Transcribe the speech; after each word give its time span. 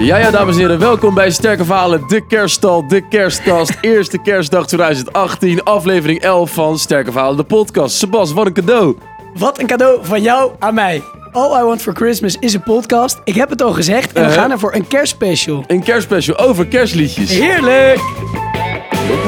Ja, 0.00 0.16
ja, 0.16 0.30
dames 0.30 0.54
en 0.54 0.60
heren, 0.60 0.78
welkom 0.78 1.14
bij 1.14 1.30
Sterke 1.30 1.64
Verhalen, 1.64 2.04
de 2.08 2.26
kerststal, 2.26 2.86
de 2.88 3.08
kerstkast. 3.08 3.78
Eerste 3.80 4.18
kerstdag 4.18 4.66
2018, 4.66 5.62
aflevering 5.62 6.20
11 6.20 6.50
van 6.50 6.78
Sterke 6.78 7.12
Verhalen, 7.12 7.36
de 7.36 7.42
podcast. 7.44 7.96
Sebas, 7.96 8.32
wat 8.32 8.46
een 8.46 8.52
cadeau. 8.52 8.96
Wat 9.34 9.58
een 9.60 9.66
cadeau 9.66 9.98
van 10.02 10.22
jou 10.22 10.50
aan 10.58 10.74
mij. 10.74 11.02
All 11.32 11.60
I 11.60 11.64
Want 11.64 11.82
For 11.82 11.92
Christmas 11.94 12.36
is 12.38 12.54
een 12.54 12.62
podcast. 12.62 13.20
Ik 13.24 13.34
heb 13.34 13.50
het 13.50 13.62
al 13.62 13.72
gezegd 13.72 14.12
en 14.12 14.14
we 14.14 14.20
Uh-huh. 14.28 14.40
gaan 14.42 14.50
er 14.50 14.58
voor 14.58 14.74
een 14.74 14.86
kerstspecial. 14.86 15.64
Een 15.66 15.82
kerstspecial 15.82 16.38
over 16.38 16.66
kerstliedjes. 16.66 17.30
Heerlijk! 17.30 17.98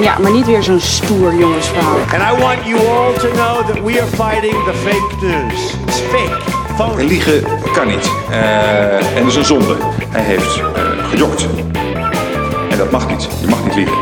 Ja, 0.00 0.18
maar 0.18 0.32
niet 0.32 0.46
weer 0.46 0.62
zo'n 0.62 0.80
stoer 0.80 1.34
jongensverhaal. 1.34 1.96
And 1.98 2.38
I 2.38 2.42
want 2.42 2.58
you 2.64 2.78
all 2.78 3.12
to 3.18 3.28
know 3.30 3.66
that 3.66 3.82
we 3.84 4.00
are 4.00 4.06
fighting 4.06 4.64
the 4.64 4.74
fake 4.84 5.26
news. 5.26 5.74
It's 5.86 6.00
fake, 6.00 6.38
En 6.78 7.06
liegen 7.06 7.42
kan 7.72 7.86
niet. 7.88 8.10
Eh, 8.30 9.16
en 9.16 9.22
dat 9.22 9.26
is 9.26 9.34
een 9.34 9.44
zonde. 9.44 9.76
Hij 10.08 10.22
heeft 10.22 10.56
eh 10.56 11.08
gejokt. 11.10 11.46
En 12.70 12.78
dat 12.78 12.90
mag 12.90 13.08
niet. 13.08 13.28
Je 13.40 13.46
mag 13.48 13.64
niet 13.64 13.74
liegen. 13.74 13.96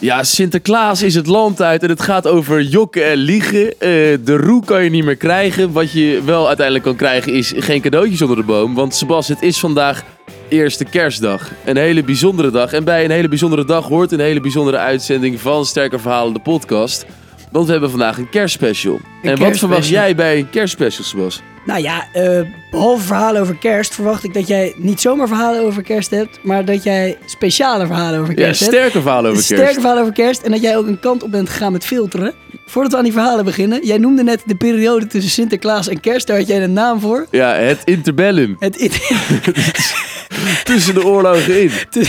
Ja, 0.00 0.24
Sinterklaas 0.24 1.02
is 1.02 1.14
het 1.14 1.26
land 1.26 1.62
uit 1.62 1.82
en 1.82 1.88
het 1.88 2.02
gaat 2.02 2.26
over 2.26 2.62
jokken 2.62 3.04
en 3.04 3.16
liegen. 3.16 3.66
Eh, 3.70 3.88
de 4.24 4.36
roe 4.36 4.64
kan 4.64 4.84
je 4.84 4.90
niet 4.90 5.04
meer 5.04 5.16
krijgen. 5.16 5.72
Wat 5.72 5.92
je 5.92 6.22
wel 6.24 6.46
uiteindelijk 6.46 6.84
kan 6.84 6.96
krijgen 6.96 7.32
is 7.32 7.52
geen 7.56 7.80
cadeautjes 7.80 8.22
onder 8.22 8.36
de 8.36 8.42
boom. 8.42 8.74
Want 8.74 8.94
Sebas, 8.94 9.28
het 9.28 9.42
is 9.42 9.58
vandaag 9.58 10.04
eerste 10.48 10.84
kerstdag. 10.84 11.50
Een 11.64 11.76
hele 11.76 12.04
bijzondere 12.04 12.50
dag. 12.50 12.72
En 12.72 12.84
bij 12.84 13.04
een 13.04 13.10
hele 13.10 13.28
bijzondere 13.28 13.64
dag 13.64 13.88
hoort 13.88 14.12
een 14.12 14.20
hele 14.20 14.40
bijzondere 14.40 14.76
uitzending 14.76 15.40
van 15.40 15.64
Sterke 15.64 15.98
Verhalen, 15.98 16.32
de 16.32 16.40
podcast. 16.40 17.06
Want 17.52 17.66
we 17.66 17.72
hebben 17.72 17.90
vandaag 17.90 18.18
een 18.18 18.28
kerstspecial. 18.28 19.00
en 19.22 19.38
wat 19.38 19.58
verwacht 19.58 19.88
jij 19.88 20.14
bij 20.14 20.38
een 20.38 20.50
kerstspecial, 20.50 21.04
Sebas? 21.04 21.42
Nou 21.64 21.80
ja, 21.82 22.06
eh, 22.12 22.40
behalve 22.70 23.06
verhalen 23.06 23.40
over 23.40 23.54
kerst 23.56 23.94
verwacht 23.94 24.24
ik 24.24 24.34
dat 24.34 24.48
jij 24.48 24.74
niet 24.76 25.00
zomaar 25.00 25.28
verhalen 25.28 25.62
over 25.62 25.82
kerst 25.82 26.10
hebt, 26.10 26.38
maar 26.42 26.64
dat 26.64 26.82
jij 26.82 27.18
speciale 27.26 27.86
verhalen 27.86 28.20
over 28.20 28.38
Ja, 28.38 28.44
kerst 28.44 28.60
hebt. 28.60 28.72
sterke 28.72 29.00
verhalen 29.00 29.30
over 29.30 29.42
Sterke 29.42 29.62
kerst. 29.62 29.78
verhalen 29.78 30.02
over 30.02 30.14
kerst 30.14 30.42
en 30.42 30.50
dat 30.50 30.60
jij 30.60 30.76
ook 30.76 30.86
een 30.86 31.00
kant 31.00 31.22
op 31.22 31.30
bent 31.30 31.48
gegaan 31.50 31.72
met 31.72 31.84
filteren. 31.84 32.34
Voordat 32.66 32.92
we 32.92 32.98
aan 32.98 33.04
die 33.04 33.12
verhalen 33.12 33.44
beginnen, 33.44 33.86
jij 33.86 33.98
noemde 33.98 34.22
net 34.22 34.42
de 34.46 34.54
periode 34.56 35.06
tussen 35.06 35.30
Sinterklaas 35.32 35.88
en 35.88 36.00
kerst, 36.00 36.26
daar 36.26 36.36
had 36.38 36.46
jij 36.48 36.62
een 36.62 36.72
naam 36.72 37.00
voor. 37.00 37.26
Ja, 37.30 37.52
het 37.54 37.80
interbellum. 37.84 38.56
Het, 38.58 38.76
Tussen 40.64 40.94
de 40.94 41.04
oorlogen 41.04 41.62
in. 41.62 41.70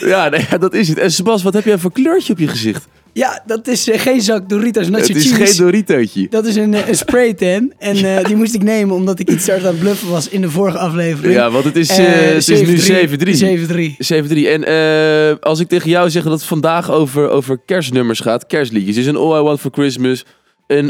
Ja, 0.00 0.28
nee, 0.28 0.46
ja, 0.50 0.58
dat 0.58 0.74
is 0.74 0.88
het. 0.88 0.98
En 0.98 1.12
Sebas, 1.12 1.42
wat 1.42 1.54
heb 1.54 1.64
jij 1.64 1.78
voor 1.78 1.92
kleurtje 1.92 2.32
op 2.32 2.38
je 2.38 2.48
gezicht? 2.48 2.86
Ja, 3.12 3.42
dat 3.46 3.68
is 3.68 3.88
eh, 3.90 4.00
geen 4.00 4.20
zak 4.20 4.48
Doritos 4.48 4.88
Nacho 4.88 5.06
Het 5.06 5.16
is 5.16 5.30
Cheese. 5.32 5.44
geen 5.46 5.56
Doritootje. 5.56 6.26
Dat 6.30 6.46
is 6.46 6.56
een, 6.56 6.74
eh, 6.74 6.88
een 6.88 6.94
spraytan. 6.96 7.72
En 7.78 7.96
eh, 7.96 8.24
die 8.24 8.36
moest 8.36 8.54
ik 8.54 8.62
nemen 8.62 8.94
omdat 8.94 9.18
ik 9.18 9.30
iets 9.30 9.46
hard 9.48 9.60
aan 9.60 9.66
het 9.66 9.78
bluffen 9.78 10.08
was 10.10 10.28
in 10.28 10.40
de 10.40 10.50
vorige 10.50 10.78
aflevering. 10.78 11.34
Ja, 11.34 11.50
want 11.50 11.64
het 11.64 11.76
is, 11.76 11.96
het 11.96 12.48
is 12.48 12.66
nu 12.66 12.76
7-3. 12.78 13.34
7-3. 13.34 13.96
7-3. 13.98 14.48
En 14.48 15.40
als 15.40 15.60
ik 15.60 15.68
tegen 15.68 15.90
jou 15.90 16.10
zeg 16.10 16.22
dat 16.22 16.32
het 16.32 16.44
vandaag 16.44 16.90
over, 16.90 17.28
over 17.28 17.58
kerstnummers 17.66 18.20
gaat, 18.20 18.46
kerstliedjes, 18.46 18.96
is 18.96 19.06
een 19.06 19.16
All 19.16 19.38
I 19.40 19.42
Want 19.42 19.60
For 19.60 19.70
Christmas, 19.72 20.24
een, 20.66 20.84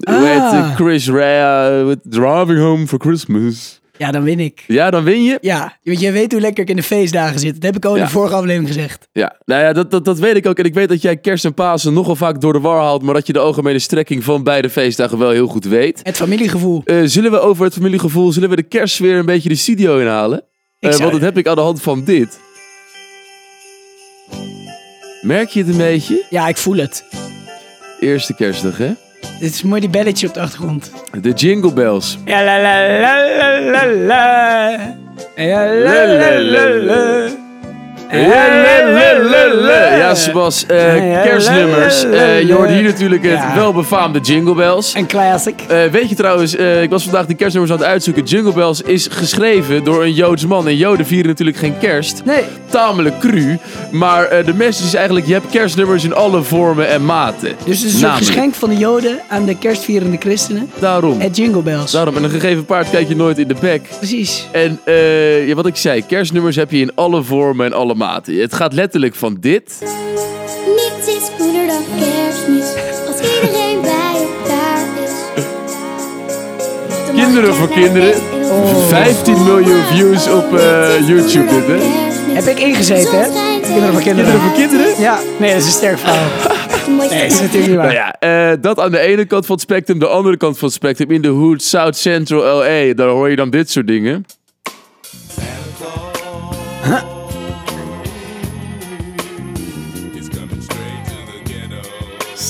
heet 0.00 0.38
Ah. 0.38 0.74
Chris 0.74 1.08
Rea 1.08 1.84
with 1.84 1.98
Driving 2.02 2.58
Home 2.58 2.86
For 2.86 2.98
Christmas. 3.00 3.80
Ja, 3.98 4.10
dan 4.10 4.22
win 4.22 4.40
ik. 4.40 4.64
Ja, 4.66 4.90
dan 4.90 5.04
win 5.04 5.22
je. 5.24 5.38
Ja, 5.40 5.78
want 5.82 6.00
jij 6.00 6.12
weet 6.12 6.32
hoe 6.32 6.40
lekker 6.40 6.62
ik 6.62 6.70
in 6.70 6.76
de 6.76 6.82
feestdagen 6.82 7.38
zit. 7.40 7.54
Dat 7.54 7.62
heb 7.62 7.76
ik 7.76 7.84
al 7.84 7.92
in 7.94 7.98
Ja. 8.00 8.04
de 8.06 8.10
vorige 8.12 8.34
aflevering 8.34 8.66
gezegd. 8.68 9.08
Ja, 9.12 9.36
nou 9.44 9.62
ja, 9.62 9.72
dat, 9.72 9.90
dat, 9.90 10.04
dat 10.04 10.18
weet 10.18 10.36
ik 10.36 10.46
ook. 10.46 10.58
En 10.58 10.64
ik 10.64 10.74
weet 10.74 10.88
dat 10.88 11.02
jij 11.02 11.16
kerst 11.16 11.44
en 11.44 11.54
Pasen 11.54 11.92
nogal 11.92 12.16
vaak 12.16 12.40
door 12.40 12.52
de 12.52 12.60
war 12.60 12.80
haalt, 12.80 13.02
maar 13.02 13.14
dat 13.14 13.26
je 13.26 13.32
de 13.32 13.38
algemene 13.38 13.78
strekking 13.78 14.24
van 14.24 14.42
beide 14.42 14.70
feestdagen 14.70 15.18
wel 15.18 15.30
heel 15.30 15.46
goed 15.46 15.64
weet. 15.64 16.00
Het 16.02 16.16
familiegevoel. 16.16 16.82
Eh, 16.84 16.96
zullen 17.04 17.30
we 17.30 17.38
over 17.40 17.64
het 17.64 17.74
familiegevoel, 17.74 18.32
zullen 18.32 18.48
we 18.50 18.56
de 18.56 18.62
kerstsfeer 18.62 19.18
een 19.18 19.26
beetje 19.26 19.48
de 19.48 19.54
studio 19.54 19.98
inhalen? 19.98 20.42
Zou- 20.80 20.98
want 20.98 21.12
dat 21.12 21.20
heb 21.20 21.38
ik 21.38 21.46
aan 21.46 21.54
de 21.56 21.60
hand 21.60 21.82
van 21.82 22.04
dit. 22.04 22.38
Merk 25.22 25.48
je 25.48 25.60
het 25.60 25.68
een 25.68 25.76
beetje? 25.76 26.24
Ja, 26.30 26.48
ik 26.48 26.56
voel 26.56 26.76
het. 26.76 27.04
Eerste 28.00 28.34
kerstdag, 28.34 28.78
hè? 28.78 28.92
Dit 29.40 29.50
is 29.52 29.62
mooi 29.62 29.80
die 29.80 29.90
belletje 29.90 30.28
op 30.28 30.34
de 30.34 30.40
achtergrond. 30.40 30.90
De 31.20 31.32
Jingle 31.32 31.72
Bells. 31.72 32.18
Ja, 32.24 32.42
la 32.44 32.56
la 32.60 32.88
la 33.00 33.14
la 33.38 33.60
la 33.60 33.86
la. 33.86 34.78
Ja, 35.36 35.64
la 35.64 36.06
la 36.06 36.40
la 36.40 36.68
la. 36.68 37.42
Ja, 39.98 40.14
Sebas, 40.14 40.66
eh, 40.66 41.22
kerstnummers. 41.22 42.04
Eh, 42.04 42.42
je 42.42 42.52
hoort 42.52 42.68
hier 42.70 42.82
natuurlijk 42.82 43.22
het 43.22 43.32
Ja. 43.32 43.54
welbefaamde 43.54 44.18
Jingle 44.20 44.54
Bells. 44.54 44.94
Een 44.94 45.06
classic. 45.06 45.54
Eh, 45.68 45.84
weet 45.90 46.08
je 46.08 46.14
trouwens, 46.14 46.54
ik 46.54 46.90
was 46.90 47.02
vandaag 47.02 47.26
die 47.26 47.36
kerstnummers 47.36 47.72
aan 47.74 47.78
het 47.80 47.88
uitzoeken. 47.88 48.22
Jingle 48.22 48.52
Bells 48.52 48.80
is 48.82 49.08
geschreven 49.10 49.84
door 49.84 50.02
een 50.02 50.12
Joods 50.12 50.46
man. 50.46 50.66
En 50.68 50.76
Joden 50.76 51.06
vieren 51.06 51.26
natuurlijk 51.26 51.56
geen 51.56 51.78
kerst. 51.78 52.22
Nee, 52.24 52.42
Tamelijk 52.70 53.18
cru. 53.20 53.58
Maar 53.90 54.28
de 54.44 54.54
message 54.54 54.86
is 54.86 54.94
eigenlijk, 54.94 55.26
je 55.26 55.32
hebt 55.32 55.50
kerstnummers 55.50 56.04
in 56.04 56.14
alle 56.14 56.42
vormen 56.42 56.88
en 56.88 57.04
maten. 57.04 57.52
dus 57.64 57.78
het 57.82 57.92
is 57.92 58.02
een 58.02 58.10
geschenk 58.10 58.54
van 58.54 58.68
de 58.68 58.76
Joden 58.76 59.20
aan 59.28 59.44
de 59.44 59.58
kerstvierende 59.58 60.16
christenen. 60.20 60.70
Daarom. 60.78 61.20
Het 61.20 61.36
Jingle 61.36 61.62
Bells. 61.62 61.90
Daarom. 61.90 62.16
En 62.16 62.24
een 62.24 62.30
gegeven 62.30 62.64
paard 62.64 62.90
kijk 62.90 63.08
je 63.08 63.16
nooit 63.16 63.38
in 63.38 63.48
de 63.48 63.56
bek. 63.60 63.82
Precies. 63.98 64.48
En 64.52 64.80
ja, 65.46 65.54
wat 65.54 65.66
ik 65.66 65.76
zei, 65.76 66.06
kerstnummers 66.06 66.56
heb 66.56 66.70
je 66.70 66.78
in 66.78 66.90
alle 66.94 67.22
vormen 67.22 67.66
en 67.66 67.72
alle 67.72 67.93
maten. 67.94 68.40
Het 68.40 68.54
gaat 68.54 68.72
letterlijk 68.72 69.14
van 69.14 69.36
dit. 69.40 69.78
Niets 70.66 71.16
is 71.16 71.30
cooler 71.38 71.66
dan 71.66 71.82
kerstmis, 71.98 72.74
als 73.06 73.20
iedereen 73.20 73.80
bij 73.80 74.26
elkaar 74.26 74.86
is. 75.04 75.42
Kinderen 77.14 77.54
voor 77.54 77.68
kinderen. 77.68 78.10
best 78.10 78.22
in 78.32 78.50
ons 78.50 78.88
15 78.88 79.42
miljoen 79.44 79.82
views 79.82 80.28
op 80.28 80.54
eh, 80.56 81.08
YouTube 81.08 81.48
dit, 81.48 81.66
hè? 81.66 82.32
Heb 82.34 82.44
ik 82.44 82.58
ingezeten, 82.58 83.18
hè? 83.18 83.60
Kinderen 83.60 83.92
voor 83.92 84.02
kinderen. 84.02 84.02
Kinderen 84.02 84.40
voor 84.40 84.52
kinderen? 84.52 85.00
Ja, 85.00 85.18
nee, 85.38 85.50
dat 85.52 85.60
is 85.60 85.66
een 85.66 85.72
sterk 85.72 85.98
verhaal. 85.98 86.28
Nee, 86.88 87.08
dat 87.08 87.32
is 87.32 87.40
natuurlijk 87.40 87.66
niet 87.66 87.76
waar. 87.76 87.92
Nou 87.92 88.14
ja, 88.20 88.50
eh, 88.50 88.56
dat 88.60 88.78
aan 88.78 88.90
de 88.90 88.98
ene 88.98 89.24
kant 89.24 89.46
van 89.46 89.54
het 89.54 89.64
spectrum. 89.64 89.98
De 89.98 90.06
andere 90.06 90.36
kant 90.36 90.58
van 90.58 90.68
het 90.68 90.76
spectrum. 90.76 91.10
In 91.10 91.22
de 91.22 91.28
hood, 91.28 91.62
South 91.62 91.96
Central 91.96 92.58
LA. 92.58 92.94
Daar 92.94 93.08
hoor 93.08 93.30
je 93.30 93.36
dan 93.36 93.50
dit 93.50 93.70
soort 93.70 93.86
dingen. 93.86 94.24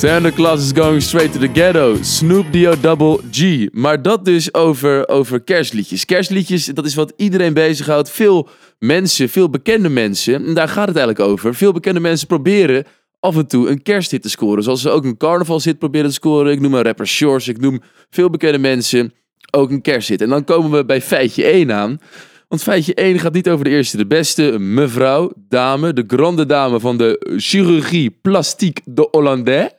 Santa 0.05 0.31
Claus 0.31 0.61
is 0.61 0.83
going 0.83 1.03
straight 1.03 1.33
to 1.33 1.39
the 1.39 1.49
ghetto. 1.53 1.97
Snoop 2.03 2.53
Dio 2.53 2.75
Double 2.81 3.19
G. 3.31 3.69
Maar 3.73 4.03
dat 4.03 4.25
dus 4.25 4.55
over, 4.55 5.09
over 5.09 5.41
kerstliedjes. 5.41 6.05
Kerstliedjes, 6.05 6.65
dat 6.65 6.87
is 6.87 6.95
wat 6.95 7.13
iedereen 7.17 7.55
bezighoudt. 7.55 8.11
Veel 8.11 8.49
mensen, 8.79 9.29
veel 9.29 9.51
bekende 9.51 9.89
mensen, 9.89 10.47
en 10.47 10.55
daar 10.55 10.69
gaat 10.69 10.89
het 10.89 10.97
eigenlijk 10.97 11.31
over. 11.31 11.55
Veel 11.55 11.73
bekende 11.73 12.01
mensen 12.01 12.27
proberen 12.27 12.85
af 13.21 13.37
en 13.37 13.47
toe 13.47 13.69
een 13.69 13.83
kersthit 13.83 14.23
te 14.23 14.29
scoren. 14.29 14.63
Zoals 14.63 14.81
ze 14.81 14.91
ook 14.91 15.05
een 15.05 15.17
carnavalshit 15.17 15.79
proberen 15.79 16.09
te 16.09 16.15
scoren. 16.15 16.53
Ik 16.53 16.61
noem 16.61 16.75
een 16.75 16.83
rapper 16.83 17.07
Shores. 17.07 17.49
Ik 17.49 17.61
noem 17.61 17.81
veel 18.11 18.31
bekende 18.31 18.59
mensen 18.59 19.13
ook 19.51 19.71
een 19.71 19.83
kersthit. 19.83 20.21
En 20.21 20.29
dan 20.29 20.45
komen 20.45 20.71
we 20.71 20.85
bij 20.85 21.03
feitje 21.03 21.45
1 21.45 21.73
aan. 21.73 22.01
Want 22.49 22.63
feitje 22.63 22.95
1 22.95 23.19
gaat 23.19 23.33
niet 23.33 23.49
over 23.49 23.65
de 23.65 23.71
eerste, 23.71 23.97
de 23.97 24.07
beste 24.07 24.59
mevrouw, 24.59 25.33
dame, 25.49 25.93
de 25.93 26.05
grande 26.07 26.47
dame 26.47 26.81
van 26.81 26.97
de 26.97 27.37
chirurgie 27.37 28.19
plastique 28.23 28.83
de 28.85 29.09
Hollandais. 29.11 29.71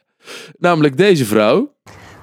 Namelijk 0.58 0.97
deze 0.97 1.25
vrouw. 1.25 1.74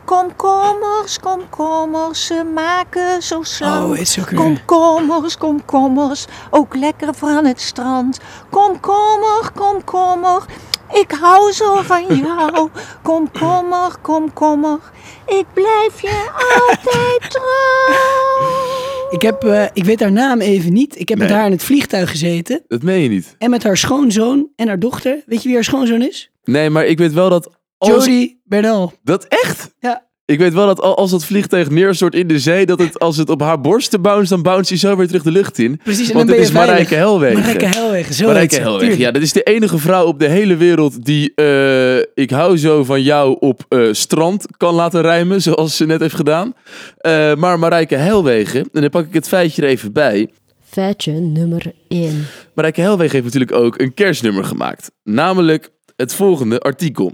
Komkommers, 0.04 1.20
komkommers, 1.20 2.26
ze 2.26 2.44
maken 2.54 3.22
zo 3.22 3.42
slank. 3.42 3.92
Oh, 3.92 3.98
is 3.98 4.18
ook 4.20 4.30
weer. 4.30 4.38
Komkommers, 4.40 5.36
komkommers, 5.38 6.24
ook 6.50 6.76
lekker 6.76 7.14
van 7.14 7.44
het 7.44 7.60
strand. 7.60 8.18
Komkommer, 8.50 9.50
komkommer, 9.54 10.44
ik 10.92 11.10
hou 11.20 11.52
zo 11.52 11.82
van 11.82 12.16
jou. 12.16 12.68
Komkommer, 13.02 13.96
komkommer, 14.00 14.78
ik 15.26 15.44
blijf 15.54 16.00
je 16.00 16.30
altijd 16.34 17.30
trouw. 17.30 19.10
Ik, 19.10 19.22
heb, 19.22 19.44
eh, 19.44 19.64
ik 19.72 19.84
weet 19.84 20.00
haar 20.00 20.12
naam 20.12 20.40
even 20.40 20.72
niet. 20.72 20.98
Ik 20.98 21.08
heb 21.08 21.18
met 21.18 21.30
haar 21.30 21.46
in 21.46 21.52
het 21.52 21.64
vliegtuig 21.64 22.10
gezeten. 22.10 22.62
Dat 22.68 22.82
meen 22.82 23.02
je 23.02 23.08
niet. 23.08 23.34
En 23.38 23.50
met 23.50 23.62
haar 23.62 23.76
schoonzoon 23.76 24.48
en 24.56 24.68
haar 24.68 24.78
dochter. 24.78 25.22
Weet 25.26 25.38
je 25.42 25.44
wie 25.44 25.54
haar 25.54 25.64
schoonzoon 25.64 26.02
is? 26.02 26.30
Nee, 26.44 26.70
maar 26.70 26.86
ik 26.86 26.98
weet 26.98 27.12
wel 27.12 27.28
dat 27.28 27.50
Jodie 27.86 28.40
Bernal. 28.44 28.92
Dat 29.02 29.24
echt? 29.28 29.74
Ja. 29.80 30.10
Ik 30.24 30.38
weet 30.38 30.52
wel 30.52 30.66
dat 30.66 30.80
al- 30.80 30.96
als 30.96 31.10
dat 31.10 31.24
vliegtuig 31.24 31.70
neerstort 31.70 32.14
in 32.14 32.26
de 32.28 32.38
zee, 32.38 32.66
dat 32.66 32.78
het 32.78 32.98
als 32.98 33.16
het 33.16 33.28
op 33.30 33.40
haar 33.40 33.60
borsten 33.60 34.02
bounce, 34.02 34.28
dan 34.34 34.42
bounce 34.42 34.68
hij 34.68 34.78
zo 34.78 34.96
weer 34.96 35.06
terug 35.06 35.22
de 35.22 35.30
lucht 35.30 35.58
in. 35.58 35.80
Precies, 35.84 36.08
en 36.08 36.14
Want 36.14 36.28
dan 36.28 36.36
het 36.38 36.52
ben 36.52 36.60
is. 36.60 36.66
Marijke 36.66 36.94
Helwegen. 36.94 37.38
Marijke 37.38 37.64
Helwegen, 37.66 38.14
zo 38.14 38.26
Marijke 38.26 38.60
Helwegen, 38.60 38.98
ja. 38.98 39.10
Dat 39.10 39.22
is 39.22 39.32
de 39.32 39.42
enige 39.42 39.78
vrouw 39.78 40.06
op 40.06 40.18
de 40.18 40.28
hele 40.28 40.56
wereld 40.56 41.04
die 41.04 41.32
eh, 41.34 41.96
ik 42.14 42.30
hou 42.30 42.58
zo 42.58 42.84
van 42.84 43.02
jou 43.02 43.36
op 43.40 43.64
eh, 43.68 43.88
strand 43.92 44.46
kan 44.56 44.74
laten 44.74 45.00
rijmen, 45.02 45.42
zoals 45.42 45.76
ze 45.76 45.86
net 45.86 46.00
heeft 46.00 46.14
gedaan. 46.14 46.54
Eh, 46.96 47.34
maar 47.34 47.58
Marijke 47.58 47.94
Helwegen, 47.96 48.60
en 48.72 48.80
dan 48.80 48.90
pak 48.90 49.06
ik 49.06 49.14
het 49.14 49.28
feitje 49.28 49.62
er 49.62 49.68
even 49.68 49.92
bij. 49.92 50.30
Feitje 50.64 51.12
nummer 51.12 51.72
1. 51.88 52.26
Marijke 52.54 52.80
Helwegen 52.80 53.12
heeft 53.12 53.24
natuurlijk 53.24 53.52
ook 53.64 53.80
een 53.80 53.94
kerstnummer 53.94 54.44
gemaakt. 54.44 54.90
Namelijk 55.02 55.70
het 55.96 56.14
volgende 56.14 56.58
artikel. 56.60 57.12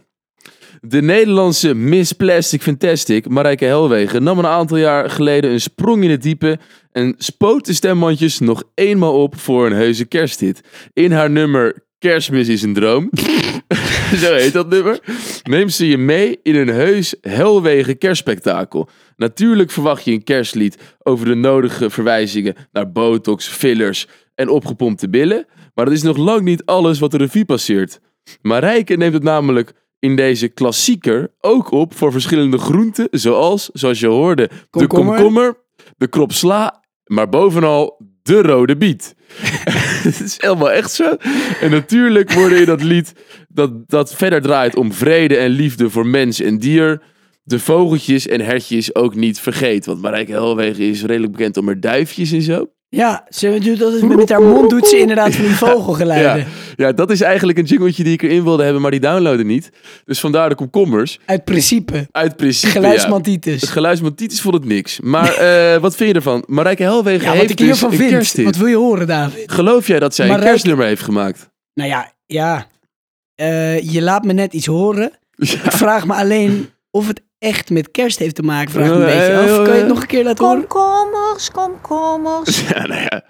De 0.80 1.02
Nederlandse 1.02 1.74
Miss 1.74 2.12
Plastic 2.12 2.62
Fantastic, 2.62 3.28
Marijke 3.28 3.64
Helwegen, 3.64 4.22
nam 4.22 4.38
een 4.38 4.46
aantal 4.46 4.76
jaar 4.76 5.10
geleden 5.10 5.50
een 5.50 5.60
sprong 5.60 6.04
in 6.04 6.10
het 6.10 6.22
diepe 6.22 6.58
en 6.92 7.14
spoot 7.18 7.66
de 7.66 7.72
stemmandjes 7.72 8.38
nog 8.38 8.62
eenmaal 8.74 9.22
op 9.22 9.38
voor 9.38 9.66
een 9.66 9.72
heuse 9.72 10.04
kersthit. 10.04 10.60
In 10.92 11.12
haar 11.12 11.30
nummer 11.30 11.86
Kerstmis 11.98 12.48
is 12.48 12.62
een 12.62 12.72
droom, 12.72 13.10
zo 14.22 14.32
heet 14.32 14.52
dat 14.52 14.68
nummer, 14.68 15.00
neemt 15.42 15.72
ze 15.72 15.88
je 15.88 15.98
mee 15.98 16.38
in 16.42 16.54
een 16.54 16.68
heus 16.68 17.14
Helwegen 17.20 17.98
kerstspektakel. 17.98 18.88
Natuurlijk 19.16 19.70
verwacht 19.70 20.04
je 20.04 20.12
een 20.12 20.24
kerstlied 20.24 20.78
over 20.98 21.26
de 21.26 21.34
nodige 21.34 21.90
verwijzingen 21.90 22.54
naar 22.72 22.92
botox, 22.92 23.48
fillers 23.48 24.06
en 24.34 24.48
opgepompte 24.48 25.08
billen, 25.08 25.46
maar 25.74 25.84
dat 25.84 25.94
is 25.94 26.02
nog 26.02 26.16
lang 26.16 26.42
niet 26.42 26.64
alles 26.64 26.98
wat 26.98 27.10
de 27.10 27.16
revue 27.16 27.44
passeert. 27.44 28.00
Marijke 28.42 28.94
neemt 28.94 29.14
het 29.14 29.22
namelijk 29.22 29.72
in 29.98 30.16
deze 30.16 30.48
klassieker 30.48 31.34
ook 31.40 31.70
op 31.70 31.94
voor 31.94 32.12
verschillende 32.12 32.58
groenten, 32.58 33.08
zoals, 33.10 33.70
zoals 33.72 34.00
je 34.00 34.06
hoorde, 34.06 34.50
Komkommer. 34.70 35.14
de 35.14 35.20
komkommer, 35.20 35.58
de 35.96 36.08
krop 36.08 36.32
sla, 36.32 36.84
maar 37.04 37.28
bovenal 37.28 38.00
de 38.22 38.42
rode 38.42 38.76
biet. 38.76 39.14
Het 40.04 40.20
is 40.20 40.36
helemaal 40.38 40.70
echt 40.70 40.90
zo. 40.90 41.16
En 41.60 41.70
natuurlijk 41.70 42.32
worden 42.32 42.58
in 42.58 42.64
dat 42.64 42.82
lied 42.82 43.12
dat, 43.48 43.88
dat 43.88 44.14
verder 44.14 44.42
draait 44.42 44.76
om 44.76 44.92
vrede 44.92 45.36
en 45.36 45.50
liefde 45.50 45.90
voor 45.90 46.06
mens 46.06 46.40
en 46.40 46.58
dier. 46.58 47.02
De 47.42 47.58
vogeltjes 47.58 48.26
en 48.26 48.40
hertjes 48.40 48.94
ook 48.94 49.14
niet 49.14 49.40
vergeet. 49.40 49.86
Want 49.86 50.00
Marijke 50.00 50.32
Helwegen 50.32 50.84
is 50.84 51.02
redelijk 51.02 51.32
bekend 51.32 51.56
om 51.56 51.66
haar 51.66 51.80
duifjes 51.80 52.32
en 52.32 52.42
zo. 52.42 52.66
Ja, 52.90 53.26
ze 53.28 53.58
doet 53.60 53.82
altijd 53.82 54.16
met, 54.16 54.28
haar 54.28 54.42
mond 54.42 54.70
doet 54.70 54.86
ze 54.86 54.98
inderdaad 54.98 55.34
van 55.34 55.44
die 55.44 55.54
vogelgeluiden. 55.66 56.36
Ja, 56.36 56.46
ja, 56.86 56.92
dat 56.92 57.10
is 57.10 57.20
eigenlijk 57.20 57.58
een 57.58 57.64
jingletje 57.64 58.04
die 58.04 58.12
ik 58.12 58.22
erin 58.22 58.44
wilde 58.44 58.62
hebben, 58.62 58.82
maar 58.82 58.90
die 58.90 59.00
downloaden 59.00 59.46
niet. 59.46 59.70
Dus 60.04 60.20
vandaar 60.20 60.48
de 60.48 60.54
komkommers. 60.54 61.18
Uit 61.24 61.44
principe. 61.44 62.08
Uit 62.10 62.36
principe, 62.36 62.66
ja. 62.66 62.80
Geluidsmantitis. 62.80 63.60
Het 63.60 63.70
geluidsmantitis 63.70 64.40
vond 64.40 64.54
het 64.54 64.64
niks. 64.64 65.00
Maar 65.00 65.34
eh, 65.74 65.80
wat 65.80 65.96
vind 65.96 66.08
je 66.10 66.14
ervan? 66.14 66.44
Marijke 66.46 66.82
Helwegen 66.82 67.22
Ja, 67.22 67.28
wat 67.28 67.36
heeft 67.38 67.50
ik 67.50 67.56
dus 67.56 67.82
een 67.82 67.92
vind. 67.92 68.10
kersthit. 68.10 68.44
Wat 68.44 68.56
wil 68.56 68.66
je 68.66 68.76
horen, 68.76 69.06
David? 69.06 69.52
Geloof 69.52 69.86
jij 69.86 69.98
dat 69.98 70.14
zij 70.14 70.30
een 70.30 70.40
kerstnummer 70.40 70.86
heeft 70.86 71.02
gemaakt? 71.02 71.50
Nou 71.74 71.88
ja, 71.90 72.12
ja. 72.26 72.66
Eh, 73.34 73.92
je 73.92 74.02
laat 74.02 74.24
me 74.24 74.32
net 74.32 74.52
iets 74.52 74.66
horen. 74.66 75.12
Ik 75.36 75.72
vraag 75.72 76.06
me 76.06 76.14
alleen 76.14 76.68
of 76.90 77.06
het 77.06 77.22
echt 77.38 77.70
met 77.70 77.90
kerst 77.90 78.18
heeft 78.18 78.34
te 78.34 78.42
maken. 78.42 78.70
Vraag 78.70 78.88
me 78.88 78.94
een 78.94 79.00
Eh, 79.00 79.06
beetje 79.06 79.32
eh, 79.32 79.38
af. 79.38 79.46
Kan 79.46 79.64
je 79.64 79.70
eh, 79.70 79.76
het 79.78 79.86
nog 79.86 80.00
een 80.00 80.06
keer 80.06 80.24
laten 80.24 80.44
horen? 80.44 80.66
Komkommers, 80.66 81.50
komkommers. 81.50 82.60
Ja, 82.68 82.86
nou 82.86 83.00
ja. 83.00 83.24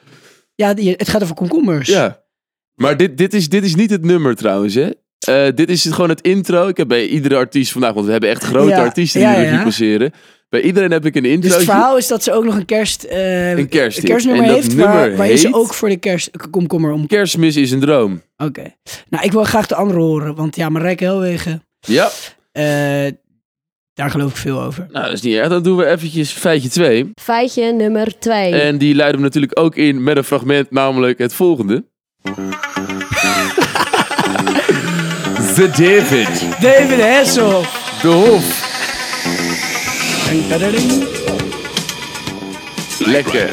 Ja, 0.54 0.74
die- 0.74 0.94
het 0.96 1.08
gaat 1.08 1.22
over 1.22 1.34
komkommers. 1.34 1.88
ja. 1.88 2.26
Maar 2.74 2.96
dit, 2.96 3.16
dit, 3.18 3.34
is, 3.34 3.48
dit 3.48 3.64
is 3.64 3.74
niet 3.74 3.90
het 3.90 4.04
nummer 4.04 4.36
trouwens, 4.36 4.74
hè? 4.74 4.90
Eh, 5.18 5.54
dit 5.54 5.70
is 5.70 5.84
gewoon 5.86 6.08
het 6.08 6.20
intro. 6.20 6.68
Ik 6.68 6.76
heb 6.76 6.88
bij 6.88 7.06
iedere 7.06 7.36
artiest 7.36 7.72
vandaag, 7.72 7.92
want 7.92 8.06
we 8.06 8.12
hebben 8.12 8.30
echt 8.30 8.42
grote 8.44 8.68
Ja, 8.68 8.78
artiesten 8.84 9.20
die 9.20 9.28
ja, 9.28 9.34
de 9.34 9.40
revue 9.42 9.56
ja. 9.58 9.62
passeren. 9.64 10.12
Bij 10.48 10.60
iedereen 10.60 10.90
heb 10.90 11.06
ik 11.06 11.14
een 11.16 11.24
intro. 11.24 11.48
Dus 11.48 11.56
het 11.56 11.64
verhaal 11.66 11.96
is 11.96 12.06
dat 12.06 12.22
ze 12.22 12.32
ook 12.32 12.44
nog 12.44 12.54
een 12.56 12.64
kerst, 12.64 13.02
eh, 13.02 13.50
Een 13.50 13.68
kerstnummer 13.68 14.42
En 14.42 14.46
dat 14.46 14.54
heeft, 14.56 14.76
nummer 14.76 15.16
waar, 15.16 15.36
ze 15.36 15.54
ook 15.54 15.74
voor 15.74 15.88
de 15.88 15.96
kerst 15.96 16.30
komkommer 16.50 16.92
om. 16.92 17.06
Kerstmis 17.06 17.56
is 17.56 17.70
een 17.70 17.80
droom. 17.80 18.22
Oké. 18.36 18.74
Nou, 19.08 19.24
ik 19.24 19.32
wil 19.32 19.44
graag 19.44 19.66
de 19.66 19.74
andere 19.74 20.00
horen, 20.00 20.34
want 20.34 20.56
ja, 20.56 20.68
Marijke 20.68 21.04
Helwegen, 21.04 21.62
Ja, 21.80 22.10
eh, 22.52 23.06
daar 23.98 24.10
geloof 24.10 24.30
ik 24.30 24.36
veel 24.36 24.60
over. 24.62 24.86
nou 24.90 25.04
dat 25.04 25.14
is 25.14 25.20
niet 25.20 25.34
erg. 25.34 25.48
Dan 25.48 25.62
doen 25.62 25.76
we 25.76 25.86
eventjes 25.86 26.30
feitje 26.30 26.68
2. 26.68 27.10
Feitje 27.22 27.72
nummer 27.72 28.18
2. 28.18 28.52
En 28.60 28.78
die 28.78 28.94
leiden 28.94 29.16
we 29.20 29.26
natuurlijk 29.26 29.58
ook 29.58 29.76
in 29.76 30.02
met 30.02 30.16
een 30.16 30.24
fragment, 30.24 30.70
namelijk 30.70 31.18
het 31.18 31.34
volgende. 31.34 31.84
The 35.54 35.68
David. 35.70 36.60
David 36.60 37.00
Hasselhoff. 37.00 37.98
De 38.02 38.08
Hof. 38.08 38.66
Lekker. 42.98 43.50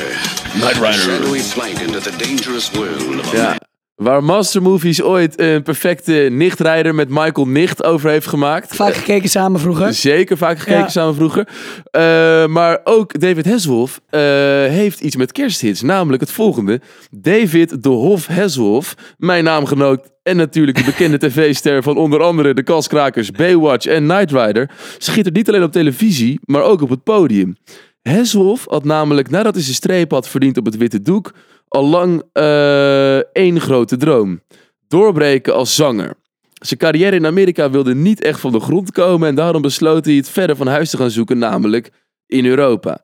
Night 0.53 0.73
Rider. 0.75 0.93
shadowy 0.93 1.39
flight 1.39 1.81
into 1.81 1.99
the 1.99 2.11
dangerous 2.17 2.71
world 2.71 3.19
of 3.19 3.31
Ja. 3.31 3.55
Waar 3.95 4.23
Master 4.23 4.61
Movies 4.61 5.01
ooit 5.01 5.39
een 5.39 5.63
perfecte 5.63 6.13
nichtrijder 6.31 6.95
met 6.95 7.09
Michael 7.09 7.47
Nicht 7.47 7.83
over 7.83 8.09
heeft 8.09 8.27
gemaakt. 8.27 8.75
Vaak 8.75 8.93
gekeken 8.93 9.29
samen 9.29 9.59
vroeger. 9.59 9.93
Zeker 9.93 10.37
vaak 10.37 10.59
gekeken 10.59 10.79
Ja. 10.79 10.87
samen 10.89 11.15
vroeger. 11.15 11.47
Eh, 11.91 12.45
maar 12.45 12.79
ook 12.83 13.19
David 13.19 13.45
Hasselhoff 13.45 14.01
eh, 14.09 14.19
heeft 14.67 14.99
iets 14.99 15.15
met 15.15 15.31
kersthits. 15.31 15.81
Namelijk 15.81 16.21
het 16.21 16.31
volgende. 16.31 16.81
David 17.11 17.83
de 17.83 17.89
Hof 17.89 18.27
Hasselhoff, 18.27 18.95
mijn 19.17 19.43
naamgenoot 19.43 20.09
en 20.23 20.35
natuurlijk 20.37 20.77
de 20.77 20.83
bekende 20.83 21.17
tv-ster 21.27 21.83
van 21.83 21.97
onder 21.97 22.21
andere 22.21 22.53
de 22.53 22.63
Kaskrakers, 22.63 23.31
Baywatch 23.31 23.85
en 23.85 24.03
Knight 24.07 24.31
Rider, 24.31 24.69
schittert 24.97 25.35
niet 25.35 25.47
alleen 25.49 25.63
op 25.63 25.71
televisie, 25.71 26.39
maar 26.43 26.61
ook 26.63 26.81
op 26.81 26.89
het 26.89 27.03
podium. 27.03 27.55
Hasselhoff 28.01 28.65
had 28.69 28.83
namelijk, 28.83 29.29
nadat 29.29 29.53
hij 29.53 29.63
zijn 29.63 29.75
streep 29.75 30.11
had 30.11 30.29
verdiend 30.29 30.57
op 30.57 30.65
het 30.65 30.77
witte 30.77 31.01
doek, 31.01 31.33
al 31.75 31.87
lang 31.87 32.23
eh, 32.33 33.17
één 33.17 33.61
grote 33.61 33.97
droom. 33.97 34.41
Doorbreken 34.87 35.53
als 35.53 35.75
zanger. 35.75 36.13
Zijn 36.53 36.79
carrière 36.79 37.15
in 37.15 37.25
Amerika 37.25 37.69
wilde 37.69 37.95
niet 37.95 38.21
echt 38.21 38.39
van 38.39 38.51
de 38.51 38.59
grond 38.59 38.91
komen 38.91 39.27
en 39.27 39.35
daarom 39.35 39.61
besloot 39.61 40.05
hij 40.05 40.13
het 40.13 40.29
verder 40.29 40.55
van 40.55 40.67
huis 40.67 40.89
te 40.89 40.97
gaan 40.97 41.11
zoeken, 41.11 41.37
namelijk 41.37 41.91
in 42.27 42.45
Europa. 42.45 43.01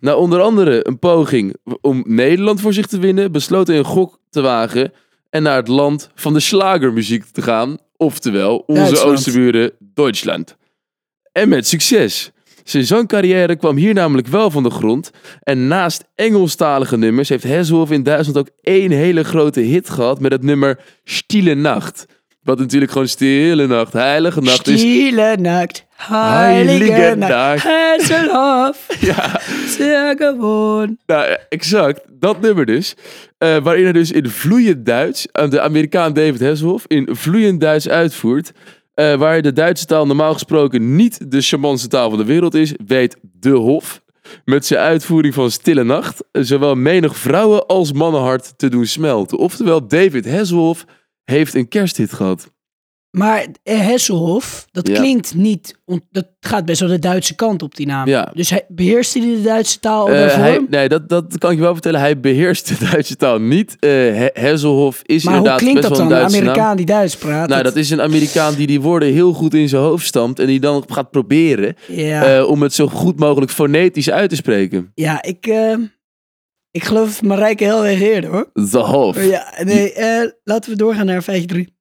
Na 0.00 0.14
onder 0.14 0.40
andere 0.40 0.86
een 0.86 0.98
poging 0.98 1.56
om 1.80 2.04
Nederland 2.06 2.60
voor 2.60 2.72
zich 2.72 2.86
te 2.86 2.98
winnen, 2.98 3.32
besloot 3.32 3.66
hij 3.66 3.78
een 3.78 3.84
gok 3.84 4.18
te 4.30 4.40
wagen 4.40 4.92
en 5.30 5.42
naar 5.42 5.56
het 5.56 5.68
land 5.68 6.10
van 6.14 6.32
de 6.32 6.40
slagermuziek 6.40 7.24
te 7.24 7.42
gaan, 7.42 7.78
oftewel 7.96 8.56
onze 8.66 9.02
oosterburen 9.02 9.72
Duitsland. 9.78 10.56
En 11.32 11.48
met 11.48 11.66
succes. 11.66 12.30
Zijn 12.64 12.84
zangcarrière 12.84 13.56
kwam 13.56 13.76
hier 13.76 13.94
namelijk 13.94 14.26
wel 14.26 14.50
van 14.50 14.62
de 14.62 14.70
grond. 14.70 15.10
En 15.42 15.66
naast 15.66 16.04
Engelstalige 16.14 16.96
nummers 16.96 17.28
heeft 17.28 17.48
Hasselhoff 17.48 17.90
in 17.90 18.02
Duitsland 18.02 18.38
ook 18.38 18.48
één 18.62 18.90
hele 18.90 19.24
grote 19.24 19.60
hit 19.60 19.90
gehad 19.90 20.20
met 20.20 20.32
het 20.32 20.42
nummer 20.42 20.78
Stille 21.04 21.54
Nacht. 21.54 22.06
Wat 22.42 22.58
natuurlijk 22.58 22.92
gewoon 22.92 23.08
Stille 23.08 23.66
Nacht, 23.66 23.92
Heilige 23.92 24.40
Nacht 24.40 24.66
is. 24.68 24.80
Stille 24.80 25.36
Nacht, 25.36 25.84
Heilige 25.96 26.92
heilige 26.92 27.16
Nacht. 27.16 27.62
Hasselhoff, 27.62 28.86
Ja, 29.00 29.40
sehr 29.66 30.14
gewoon. 30.16 30.98
nou, 31.06 31.36
exact. 31.48 32.00
Dat 32.10 32.40
nummer 32.40 32.66
dus. 32.66 32.94
Eh, 33.38 33.56
waarin 33.62 33.82
hij 33.84 33.92
dus 33.92 34.12
in 34.12 34.28
vloeiend 34.28 34.86
Duits, 34.86 35.26
de 35.48 35.60
Amerikaan 35.60 36.12
David 36.12 36.40
Hasselhoff, 36.40 36.84
in 36.88 37.08
vloeiend 37.10 37.60
Duits 37.60 37.88
uitvoert. 37.88 38.52
Eh, 38.94 39.14
waar 39.14 39.42
de 39.42 39.52
Duitse 39.52 39.86
taal 39.86 40.06
normaal 40.06 40.32
gesproken 40.32 40.96
niet 40.96 41.30
de 41.30 41.40
charmantste 41.40 41.88
taal 41.88 42.08
van 42.10 42.18
de 42.18 42.24
wereld 42.24 42.54
is, 42.54 42.72
weet 42.86 43.16
De 43.22 43.50
Hof 43.50 44.02
met 44.44 44.66
zijn 44.66 44.80
uitvoering 44.80 45.34
van 45.34 45.50
Stille 45.50 45.84
Nacht 45.84 46.24
eh, 46.30 46.42
zowel 46.42 46.74
menig 46.74 47.16
vrouwen 47.16 47.66
als 47.66 47.92
mannenhart 47.92 48.58
te 48.58 48.68
doen 48.68 48.86
smelten. 48.86 49.38
Oftewel, 49.38 49.86
David 49.88 50.30
Hasselhoff 50.30 50.84
heeft 51.24 51.54
een 51.54 51.68
kersthit 51.68 52.12
gehad. 52.12 52.52
Maar 53.14 53.46
eh, 53.62 53.78
Hasselhoff, 53.80 54.66
dat 54.70 54.88
Ja. 54.88 54.94
klinkt 54.94 55.34
niet, 55.34 55.78
dat 56.10 56.26
gaat 56.40 56.64
best 56.64 56.80
wel 56.80 56.88
de 56.88 56.98
Duitse 56.98 57.34
kant 57.34 57.62
op 57.62 57.74
die 57.76 57.86
naam. 57.86 58.08
Ja. 58.08 58.30
Dus 58.34 58.50
hij, 58.50 58.64
beheerste 58.68 59.18
hij 59.18 59.28
de 59.28 59.42
Duitse 59.42 59.80
taal 59.80 60.00
al 60.00 60.08
Eh, 60.08 60.18
daarvoor? 60.18 60.42
hij, 60.42 60.66
nee, 60.70 60.88
dat, 60.88 61.08
dat 61.08 61.38
kan 61.38 61.50
ik 61.50 61.56
je 61.56 61.62
wel 61.62 61.72
vertellen. 61.72 62.00
Hij 62.00 62.20
beheerst 62.20 62.68
de 62.78 62.88
Duitse 62.90 63.16
taal 63.16 63.38
niet. 63.40 63.76
Eh 63.80 63.90
He- 63.90 64.30
Hasselhoff 64.48 65.00
is 65.02 65.24
maar 65.24 65.38
hoe 65.38 65.54
klinkt 65.54 65.74
best 65.80 65.88
dat 65.88 65.98
wel 65.98 66.08
dan, 66.08 66.16
een 66.16 66.22
naam. 66.24 66.34
Amerikaan 66.34 66.76
die 66.76 66.86
Duits 66.86 67.16
praat? 67.16 67.48
Nou, 67.48 67.62
dat 67.62 67.76
is 67.76 67.90
een 67.90 68.00
Amerikaan 68.02 68.54
die 68.54 68.66
die 68.66 68.80
woorden 68.80 69.12
heel 69.12 69.32
goed 69.32 69.54
in 69.54 69.68
zijn 69.68 69.82
hoofd 69.82 70.06
stampt. 70.06 70.38
En 70.38 70.46
die 70.46 70.60
dan 70.60 70.84
gaat 70.88 71.10
proberen 71.10 71.74
Ja, 71.88 72.36
eh, 72.38 72.48
om 72.48 72.62
het 72.62 72.74
zo 72.74 72.86
goed 72.86 73.18
mogelijk 73.18 73.52
fonetisch 73.52 74.10
uit 74.10 74.30
te 74.30 74.36
spreken. 74.36 74.90
ja 74.94 75.22
ik, 75.22 75.46
eh, 75.46 75.76
ik 76.70 76.84
geloof 76.84 77.22
Marijke 77.22 77.64
Helwegen 77.64 78.06
eerder 78.06 78.30
hoor. 78.30 78.50
The 78.70 78.78
Hof. 78.78 79.16
Ja? 79.16 79.22
Ja, 79.56 79.64
nee, 79.64 79.92
eh, 79.92 80.30
laten 80.44 80.70
we 80.70 80.76
doorgaan 80.76 81.06
naar 81.06 81.22
feitje 81.22 81.46
3. 81.46 81.76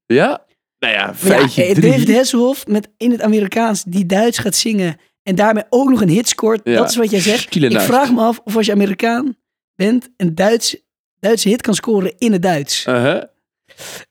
Nou 0.83 0.95
ja, 0.95 1.15
feitje 1.15 1.63
ja, 1.63 1.69
eh. 1.69 1.81
David 1.81 2.15
Hasselhoff 2.15 2.67
met 2.67 2.89
in 2.97 3.11
het 3.11 3.21
Amerikaans 3.21 3.83
die 3.83 4.05
Duits 4.05 4.37
gaat 4.37 4.55
zingen 4.55 4.97
en 5.23 5.35
daarmee 5.35 5.63
ook 5.69 5.89
nog 5.89 6.01
een 6.01 6.09
hit 6.09 6.27
scoort. 6.27 6.61
Ja. 6.63 6.75
Dat 6.75 6.89
is 6.89 6.95
wat 6.95 7.09
jij 7.09 7.19
zegt. 7.19 7.55
Ik 7.55 7.79
vraag 7.79 8.11
me 8.11 8.21
af 8.21 8.41
of 8.43 8.55
als 8.55 8.65
je 8.65 8.71
Amerikaan 8.71 9.35
bent 9.75 10.09
een 10.17 10.35
Duits, 10.35 10.77
Duitse 11.19 11.49
hit 11.49 11.61
kan 11.61 11.73
scoren 11.73 12.13
in 12.17 12.31
het 12.31 12.41
Duits. 12.41 12.85
Uh-huh. 12.85 13.23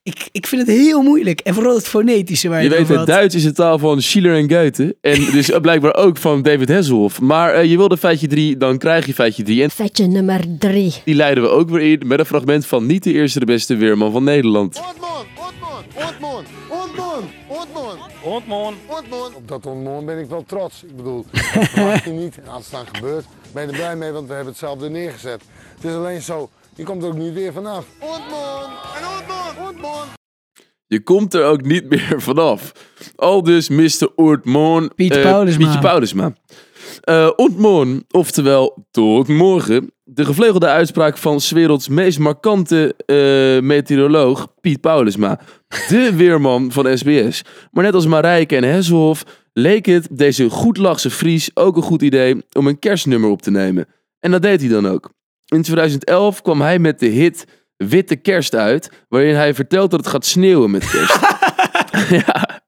Ik, 0.03 0.29
ik 0.33 0.47
vind 0.47 0.67
het 0.67 0.77
heel 0.77 1.03
moeilijk. 1.03 1.41
En 1.41 1.55
vooral 1.55 1.75
het 1.75 1.89
fonetische 1.89 2.49
waar 2.49 2.63
je, 2.63 2.69
Je 2.69 2.77
weet, 2.77 2.89
het 2.89 2.97
had. 2.97 3.07
Duits 3.07 3.35
is 3.35 3.43
de 3.43 3.53
taal 3.53 3.79
van 3.79 4.03
Schiller 4.03 4.37
en 4.37 4.51
Goethe. 4.51 4.97
En 5.01 5.31
dus 5.31 5.51
blijkbaar 5.61 5.95
ook 5.95 6.17
van 6.17 6.43
David 6.43 6.69
Hasselhoff. 6.69 7.21
Maar 7.21 7.55
eh, 7.55 7.71
je 7.71 7.77
wilde 7.77 7.97
feitje 7.97 8.27
3, 8.27 8.57
dan 8.57 8.79
krijg 8.79 9.07
je 9.07 9.15
feitje 9.15 9.43
3. 9.43 9.63
En 9.63 9.71
Feitje 9.71 10.07
nummer 10.07 10.41
3. 10.59 10.95
die 11.05 11.15
leiden 11.15 11.45
we 11.45 11.51
ook 11.51 11.71
weer 11.71 11.81
in 11.81 12.07
met 12.07 12.19
een 12.19 12.27
fragment 12.27 12.67
van 12.67 12.87
niet 12.87 13.03
de 13.03 13.13
eerste 13.13 13.39
de 13.39 13.45
beste 13.45 13.77
weerman 13.77 14.13
van 14.13 14.25
Nederland. 14.25 14.81
Ontmoen. 18.23 18.75
Ontmoen. 18.87 19.35
Op 19.35 19.49
dat 19.49 19.67
ontmoen 19.67 20.05
ben 20.05 20.19
ik 20.19 20.29
wel 20.29 20.45
trots. 20.47 20.83
Ik 20.83 20.97
bedoel, 20.97 21.25
dat 21.55 21.69
verwacht 21.69 22.05
je 22.05 22.11
niet. 22.11 22.39
En 22.39 22.49
als 22.49 22.65
het 22.65 22.73
dan 22.73 22.87
gebeurt, 22.95 23.25
ben 23.53 23.63
je 23.63 23.69
er 23.69 23.75
blij 23.75 23.97
mee, 23.97 24.13
want 24.13 24.29
we 24.29 24.35
hebben 24.35 24.53
het 24.53 24.61
zelf 24.61 24.83
er 24.83 24.91
neergezet. 24.91 25.43
Het 25.75 25.85
is 25.85 25.95
alleen 25.95 26.23
zo, 26.23 26.51
je 26.75 26.83
komt 26.83 27.03
er 27.03 27.09
ook 27.09 27.17
niet 27.17 27.35
weer 27.35 27.53
vanaf. 27.53 27.87
Ontmoen 27.99 28.71
en 28.97 29.07
ontmoen, 29.19 29.69
ontmoen. 29.69 30.21
Je 30.87 31.03
komt 31.03 31.35
er 31.35 31.45
ook 31.45 31.63
niet 31.63 31.89
meer 31.89 32.15
vanaf. 32.23 32.73
Al 33.17 33.43
dus 33.43 33.69
Mr. 33.69 34.13
Oortmoon. 34.17 34.93
Piet 34.95 35.17
eh, 35.17 35.23
Paulusma. 35.23 35.65
Pietje 35.65 35.81
Paulusma. 35.81 36.33
Eh 37.01 37.31
Ontmoon, 37.37 38.05
oftewel 38.11 38.87
tot 38.91 39.29
morgen. 39.29 39.92
De 40.05 40.25
gevleugelde 40.25 40.67
uitspraak 40.67 41.17
van 41.17 41.41
's 41.41 41.51
werelds 41.51 41.89
meest 41.89 42.19
markante 42.19 42.95
eh, 43.07 43.67
meteoroloog 43.67 44.55
Piet 44.61 44.81
Paulusma. 44.81 45.41
De 45.89 46.15
weerman 46.17 46.73
van 46.73 46.99
SBS. 46.99 47.45
Maar 47.71 47.85
net 47.85 47.95
als 47.95 48.07
Marijke 48.07 48.57
en 48.57 48.65
Hesselhoff 48.65 49.25
leek 49.53 49.87
het 49.87 50.09
deze 50.11 50.51
goedlachse 50.51 51.11
Fries 51.11 51.51
ook 51.55 51.77
een 51.77 51.83
goed 51.83 52.03
idee 52.03 52.43
om 52.53 52.67
een 52.67 52.79
kerstnummer 52.79 53.31
op 53.31 53.43
te 53.43 53.51
nemen. 53.51 53.87
En 54.21 54.31
dat 54.31 54.43
deed 54.43 54.61
hij 54.61 54.71
dan 54.71 54.89
ook. 54.89 55.11
In 55.47 55.63
2011 55.63 56.43
kwam 56.43 56.61
hij 56.61 56.79
met 56.79 56.99
de 56.99 57.07
hit 57.07 57.47
Witte 57.77 58.17
Kerst 58.17 58.55
uit, 58.55 58.91
waarin 59.09 59.35
hij 59.35 59.55
vertelt 59.55 59.91
dat 59.91 60.01
het 60.01 60.09
gaat 60.09 60.27
sneeuwen 60.27 60.71
met 60.71 60.91
kerst. 60.91 61.19
ja. 62.27 62.63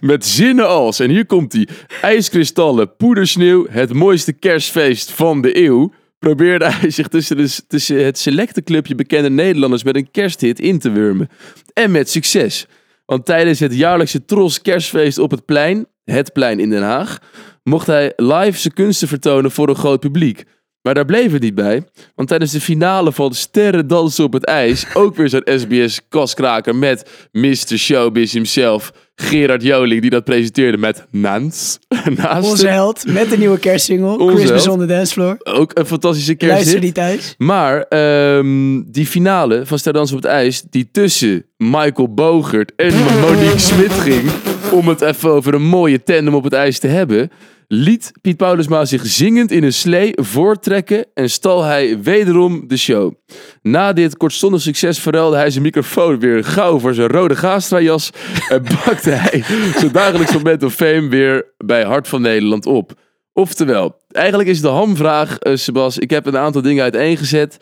Met 0.00 0.26
zinnen 0.26 0.68
als, 0.68 1.00
en 1.00 1.10
hier 1.10 1.26
komt 1.26 1.52
hij, 1.52 1.68
ijskristallen, 2.00 2.96
poedersneeuw, 2.96 3.66
het 3.70 3.92
mooiste 3.92 4.32
kerstfeest 4.32 5.12
van 5.12 5.40
de 5.42 5.64
eeuw, 5.64 5.92
probeerde 6.26 6.72
hij 6.72 6.90
zich 6.90 7.08
tussen, 7.08 7.66
tussen 7.68 8.04
het 8.04 8.18
selecte 8.18 8.62
clubje 8.62 8.94
bekende 8.94 9.30
Nederlanders 9.30 9.84
met 9.84 9.96
een 9.96 10.10
kersthit 10.10 10.60
in 10.60 10.78
te 10.78 10.90
wurmen. 10.90 11.28
En 11.72 11.90
met 11.90 12.10
succes. 12.10 12.66
Want 13.04 13.24
tijdens 13.24 13.60
het 13.60 13.74
jaarlijkse 13.74 14.24
Tros 14.24 14.62
kerstfeest 14.62 15.18
op 15.18 15.30
het 15.30 15.44
plein, 15.44 15.86
het 16.04 16.32
plein 16.32 16.60
in 16.60 16.70
Den 16.70 16.82
Haag, 16.82 17.18
mocht 17.62 17.86
hij 17.86 18.12
live 18.16 18.58
zijn 18.58 18.74
kunsten 18.74 19.08
vertonen 19.08 19.50
voor 19.50 19.68
een 19.68 19.74
groot 19.74 20.00
publiek. 20.00 20.44
Maar 20.86 20.94
daar 20.94 21.04
bleef 21.04 21.32
het 21.32 21.42
niet 21.42 21.54
bij, 21.54 21.82
want 22.14 22.28
tijdens 22.28 22.52
de 22.52 22.60
finale 22.60 23.12
van 23.12 23.34
Sterren 23.34 23.86
Dansen 23.86 24.24
op 24.24 24.32
het 24.32 24.44
IJs, 24.44 24.86
ook 24.94 25.16
weer 25.16 25.28
zo'n 25.28 25.42
SBS-kaskraker 25.44 26.76
met 26.76 27.10
Mr. 27.32 27.76
Showbiz 27.76 28.32
himself, 28.32 28.92
Gerard 29.14 29.62
Joling, 29.62 30.00
die 30.00 30.10
dat 30.10 30.24
presenteerde 30.24 30.78
met 30.78 31.06
Nans. 31.10 31.78
Naast 32.16 32.50
Onze 32.50 32.68
held 32.68 33.06
met 33.06 33.30
de 33.30 33.38
nieuwe 33.38 33.58
kerstsingle. 33.58 34.18
Onze 34.18 34.36
Christmas 34.36 34.64
held. 34.64 34.78
on 34.78 34.86
the 34.86 34.94
Dance 34.94 35.12
Floor. 35.12 35.36
Ook 35.42 35.70
een 35.74 35.86
fantastische 35.86 36.34
Luister 36.38 36.58
kersthit. 36.58 36.82
die 36.82 36.92
thuis. 36.92 37.34
Maar 37.38 37.82
ehm, 37.82 38.82
die 38.86 39.06
finale 39.06 39.66
van 39.66 39.78
Ster 39.78 39.92
Dansen 39.92 40.16
op 40.16 40.22
het 40.22 40.32
IJs, 40.32 40.62
die 40.70 40.88
tussen 40.92 41.44
Michael 41.56 42.14
Bogert 42.14 42.72
en 42.76 42.94
Monique 43.20 43.58
Smit 43.58 43.92
ging, 43.92 44.30
om 44.78 44.88
het 44.88 45.00
even 45.00 45.30
over 45.30 45.54
een 45.54 45.66
mooie 45.66 46.02
tandem 46.02 46.34
op 46.34 46.44
het 46.44 46.52
ijs 46.52 46.78
te 46.78 46.86
hebben, 46.86 47.30
liet 47.68 48.12
Piet 48.20 48.36
Paulusma 48.36 48.84
zich 48.84 49.06
zingend 49.06 49.50
in 49.50 49.64
een 49.64 49.72
slee 49.72 50.12
voortrekken 50.14 51.06
en 51.14 51.30
stal 51.30 51.62
hij 51.62 52.02
wederom 52.02 52.68
de 52.68 52.76
show. 52.76 53.14
Na 53.62 53.92
dit 53.92 54.16
kortstondig 54.16 54.60
succes 54.60 54.98
verruilde 54.98 55.36
hij 55.36 55.50
zijn 55.50 55.62
microfoon 55.62 56.18
weer 56.18 56.44
gauw 56.44 56.78
voor 56.78 56.94
zijn 56.94 57.08
rode 57.08 57.36
Gastra-jas 57.36 58.10
en 58.48 58.62
bakte 58.84 59.10
hij 59.10 59.44
zijn 59.78 59.92
dagelijks 59.92 60.32
moment 60.32 60.62
of 60.62 60.74
fame 60.74 61.08
weer 61.08 61.52
bij 61.56 61.84
Hart 61.84 62.08
van 62.08 62.20
Nederland 62.20 62.66
op. 62.66 62.92
Oftewel, 63.32 63.96
eigenlijk 64.08 64.48
is 64.48 64.60
de 64.60 64.68
hamvraag, 64.68 65.38
eh, 65.38 65.56
Sebas, 65.56 65.98
ik 65.98 66.10
heb 66.10 66.26
een 66.26 66.36
aantal 66.36 66.62
dingen 66.62 66.82
uiteengezet. 66.82 67.58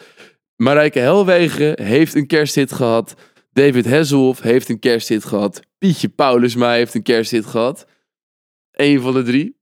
Marijke 0.57 0.99
Helwegen 0.99 1.83
heeft 1.83 2.15
een 2.15 2.27
kersthit 2.27 2.73
gehad. 2.73 3.15
David 3.55 3.87
Hasselhoff 3.91 4.41
heeft 4.41 4.69
een 4.69 4.79
kersthit 4.79 5.25
gehad. 5.25 5.61
Pietje 5.79 6.09
Paulusma 6.09 6.73
heeft 6.73 6.95
een 6.95 7.03
kersthit 7.03 7.47
gehad. 7.47 7.87
Eén 8.71 9.01
van 9.01 9.15
de 9.15 9.23
drie 9.23 9.57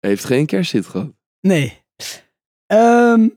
heeft 0.00 0.24
geen 0.24 0.46
kersthit 0.46 0.86
gehad. 0.86 1.12
Nee. 1.40 1.80
Ehm, 2.66 3.28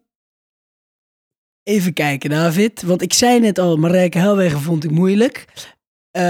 even 1.64 1.94
kijken, 1.94 2.30
David. 2.30 2.82
Want 2.82 3.02
ik 3.02 3.14
zei 3.14 3.40
net 3.40 3.60
al, 3.60 3.78
Marijke 3.78 4.18
Helwegen 4.18 4.60
vond 4.60 4.84
ik 4.84 4.92
moeilijk. 4.92 5.46
Eh, 6.12 6.22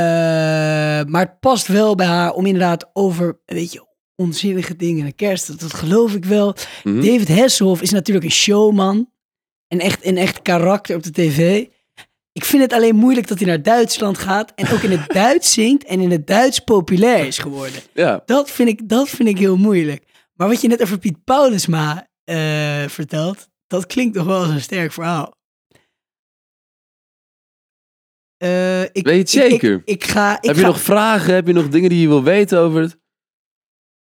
maar 1.03 1.21
het 1.21 1.39
past 1.39 1.67
wel 1.67 1.95
bij 1.95 2.05
haar 2.05 2.33
om 2.33 2.45
inderdaad 2.45 2.89
over, 2.93 3.39
weet 3.45 3.71
je, 3.73 3.85
onzinnige 4.15 4.75
dingen. 4.75 5.05
De 5.05 5.13
kerst, 5.13 5.47
dat, 5.47 5.59
dat 5.59 5.73
geloof 5.73 6.13
ik 6.13 6.25
wel. 6.25 6.55
Mhm. 6.83 7.01
David 7.01 7.27
Hasselhoff 7.27 7.81
is 7.81 7.91
natuurlijk 7.91 8.25
een 8.25 8.31
showman. 8.31 9.09
Een 9.67 9.79
echt, 9.79 10.05
een 10.05 10.17
echt 10.17 10.41
karakter 10.41 10.95
op 10.95 11.03
de 11.03 11.11
tv. 11.11 11.65
Ik 12.35 12.45
vind 12.45 12.61
het 12.61 12.73
alleen 12.73 12.95
moeilijk 12.95 13.27
dat 13.27 13.37
hij 13.39 13.47
naar 13.47 13.61
Duitsland 13.61 14.17
gaat 14.17 14.51
en 14.55 14.69
ook 14.71 14.81
in 14.81 14.91
het 14.91 15.09
Duits 15.21 15.53
zingt 15.53 15.83
en 15.83 15.99
in 15.99 16.11
het 16.11 16.27
Duits 16.27 16.59
populair 16.59 17.25
is 17.25 17.37
geworden. 17.37 17.81
Ja, 17.93 18.21
Dat 18.25 18.51
vind 18.51 18.69
ik, 18.69 18.89
dat 18.89 19.09
vind 19.09 19.29
ik 19.29 19.37
heel 19.37 19.57
moeilijk. 19.57 20.03
Maar 20.33 20.47
wat 20.47 20.61
je 20.61 20.67
net 20.67 20.81
over 20.81 20.97
Piet 20.99 21.23
Paulusma 21.23 22.07
eh, 22.23 22.87
vertelt, 22.87 23.49
dat 23.67 23.85
klinkt 23.85 24.15
toch 24.15 24.25
wel 24.25 24.39
als 24.39 24.49
een 24.49 24.61
sterk 24.61 24.91
verhaal. 24.91 25.33
Eh, 28.37 28.81
ik, 28.83 29.05
Weet 29.05 29.31
je 29.31 29.39
het 29.41 29.47
ik- 29.47 29.53
ik- 29.53 29.61
zeker? 29.61 29.81
Ik, 29.85 30.03
ga. 30.03 30.37
Ik 30.37 30.43
heb 30.47 30.55
je 30.55 30.61
ga- 30.61 30.67
nog 30.67 30.81
vragen? 30.81 31.33
Heb 31.33 31.47
je 31.47 31.53
nog 31.53 31.67
dingen 31.69 31.89
die 31.89 32.01
je 32.01 32.07
wil 32.07 32.23
weten 32.23 32.59
over 32.59 32.81
het? 32.81 32.97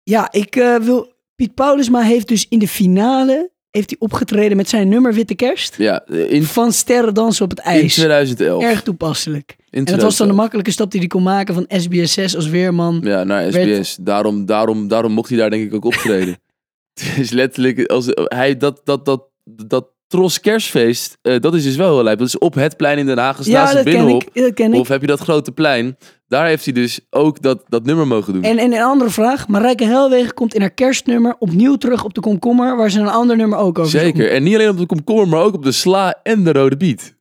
Ja, 0.02 0.32
ik 0.32 0.56
eh, 0.56 0.76
wil. 0.76 1.14
Piet 1.34 1.54
Paulusma 1.54 2.00
heeft 2.02 2.28
dus 2.28 2.48
in 2.48 2.58
de 2.58 2.68
finale 2.68 3.52
heeft 3.76 3.90
hij 3.90 3.98
opgetreden 3.98 4.56
met 4.56 4.68
zijn 4.68 4.88
nummer 4.88 5.14
Witte 5.14 5.34
Kerst. 5.34 5.74
Ja, 5.78 6.06
in, 6.06 6.42
Van 6.42 6.72
Sterren 6.72 7.14
Dansen 7.14 7.44
op 7.44 7.50
het 7.50 7.58
in 7.58 7.64
IJs. 7.64 7.94
2011. 7.94 8.62
Erg 8.62 8.82
toepasselijk. 8.82 9.56
In 9.70 9.78
En 9.78 9.84
dat 9.84 10.02
was 10.02 10.16
dan 10.16 10.26
de 10.26 10.32
2011. 10.32 10.36
makkelijke 10.40 10.70
stap 10.70 10.90
die 10.90 11.00
hij 11.00 11.08
kon 11.08 11.22
maken 11.22 11.54
van 11.54 11.64
SBS 11.68 12.12
6 12.12 12.36
als 12.36 12.48
weerman. 12.48 13.00
Ja, 13.02 13.24
naar 13.24 13.50
werd- 13.50 13.86
SBS. 13.86 13.96
Daarom, 14.00 14.46
daarom, 14.46 14.88
daarom 14.88 15.12
mocht 15.12 15.28
hij 15.28 15.38
daar 15.38 15.50
denk 15.50 15.64
ik 15.64 15.74
ook 15.74 15.84
optreden. 15.84 16.38
Het 16.94 17.18
is 17.18 17.30
letterlijk, 17.30 17.86
als 17.86 18.06
hij 18.12 18.56
dat, 18.56 18.80
dat, 18.84 19.04
dat, 19.04 19.28
dat 19.44 19.86
Tros 20.06 20.40
kerstfeest, 20.40 21.18
eh, 21.22 21.40
dat 21.40 21.54
is 21.54 21.62
dus 21.62 21.76
wel 21.76 21.94
heel 21.94 22.02
lijp. 22.02 22.18
Dat 22.18 22.26
is 22.28 22.38
op 22.38 22.54
het 22.54 22.76
plein 22.76 22.98
in 22.98 23.06
Den 23.06 23.18
Haag, 23.18 23.36
dus 23.36 23.46
ja, 23.46 23.60
naast 23.62 23.74
het 23.74 23.84
Binnenhof. 23.84 24.24
Of 24.80 24.88
heb 24.88 25.00
je 25.00 25.06
dat 25.06 25.20
grote 25.20 25.52
plein? 25.52 25.96
Daar 26.28 26.46
heeft 26.46 26.64
hij 26.64 26.74
dus 26.74 27.00
ook 27.10 27.42
dat, 27.42 27.62
dat 27.68 27.84
nummer 27.84 28.06
mogen 28.06 28.32
doen. 28.32 28.42
En, 28.42 28.58
en 28.58 28.72
een 28.72 28.82
andere 28.82 29.10
vraag. 29.10 29.48
Marijke 29.48 29.84
Helwegen 29.84 30.34
komt 30.34 30.54
in 30.54 30.60
haar 30.60 30.70
kerstnummer 30.70 31.36
opnieuw 31.38 31.76
terug 31.76 32.04
op 32.04 32.14
de 32.14 32.20
komkommer, 32.20 32.76
waar 32.76 32.90
ze 32.90 33.00
een 33.00 33.08
ander 33.08 33.36
nummer 33.36 33.58
ook 33.58 33.78
over 33.78 33.90
zong. 33.90 34.02
Zeker. 34.02 34.30
En 34.30 34.42
niet 34.42 34.54
alleen 34.54 34.68
op 34.68 34.78
de 34.78 34.86
komkommer, 34.86 35.28
maar 35.28 35.42
ook 35.42 35.54
op 35.54 35.62
de 35.64 35.72
sla 35.72 36.20
en 36.22 36.44
de 36.44 36.52
rode 36.52 36.76
biet. 36.76 37.14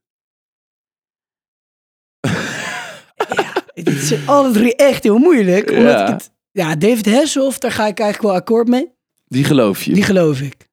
Het 3.73 3.97
zijn 4.01 4.27
alle 4.27 4.51
drie 4.51 4.75
echt 4.75 5.03
heel 5.03 5.17
moeilijk. 5.17 5.69
Omdat 5.69 5.83
Ja. 5.83 6.01
ik 6.07 6.13
het, 6.13 6.31
ja, 6.51 6.75
David 6.75 7.05
Hasselhoff, 7.13 7.57
daar 7.59 7.71
ga 7.71 7.87
ik 7.87 7.99
eigenlijk 7.99 8.21
wel 8.31 8.41
akkoord 8.41 8.67
mee. 8.67 8.91
Die 9.27 9.43
geloof 9.43 9.83
je. 9.83 9.93
Die 9.93 10.03
geloof 10.03 10.41
ik. 10.41 10.64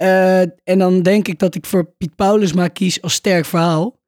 Eh, 0.00 0.40
en 0.40 0.78
dan 0.78 1.02
denk 1.02 1.28
ik 1.28 1.38
dat 1.38 1.54
ik 1.54 1.66
voor 1.66 1.84
Piet 1.84 2.14
Paulusma 2.16 2.68
kies 2.68 3.02
als 3.02 3.14
sterk 3.14 3.44
verhaal. 3.44 3.98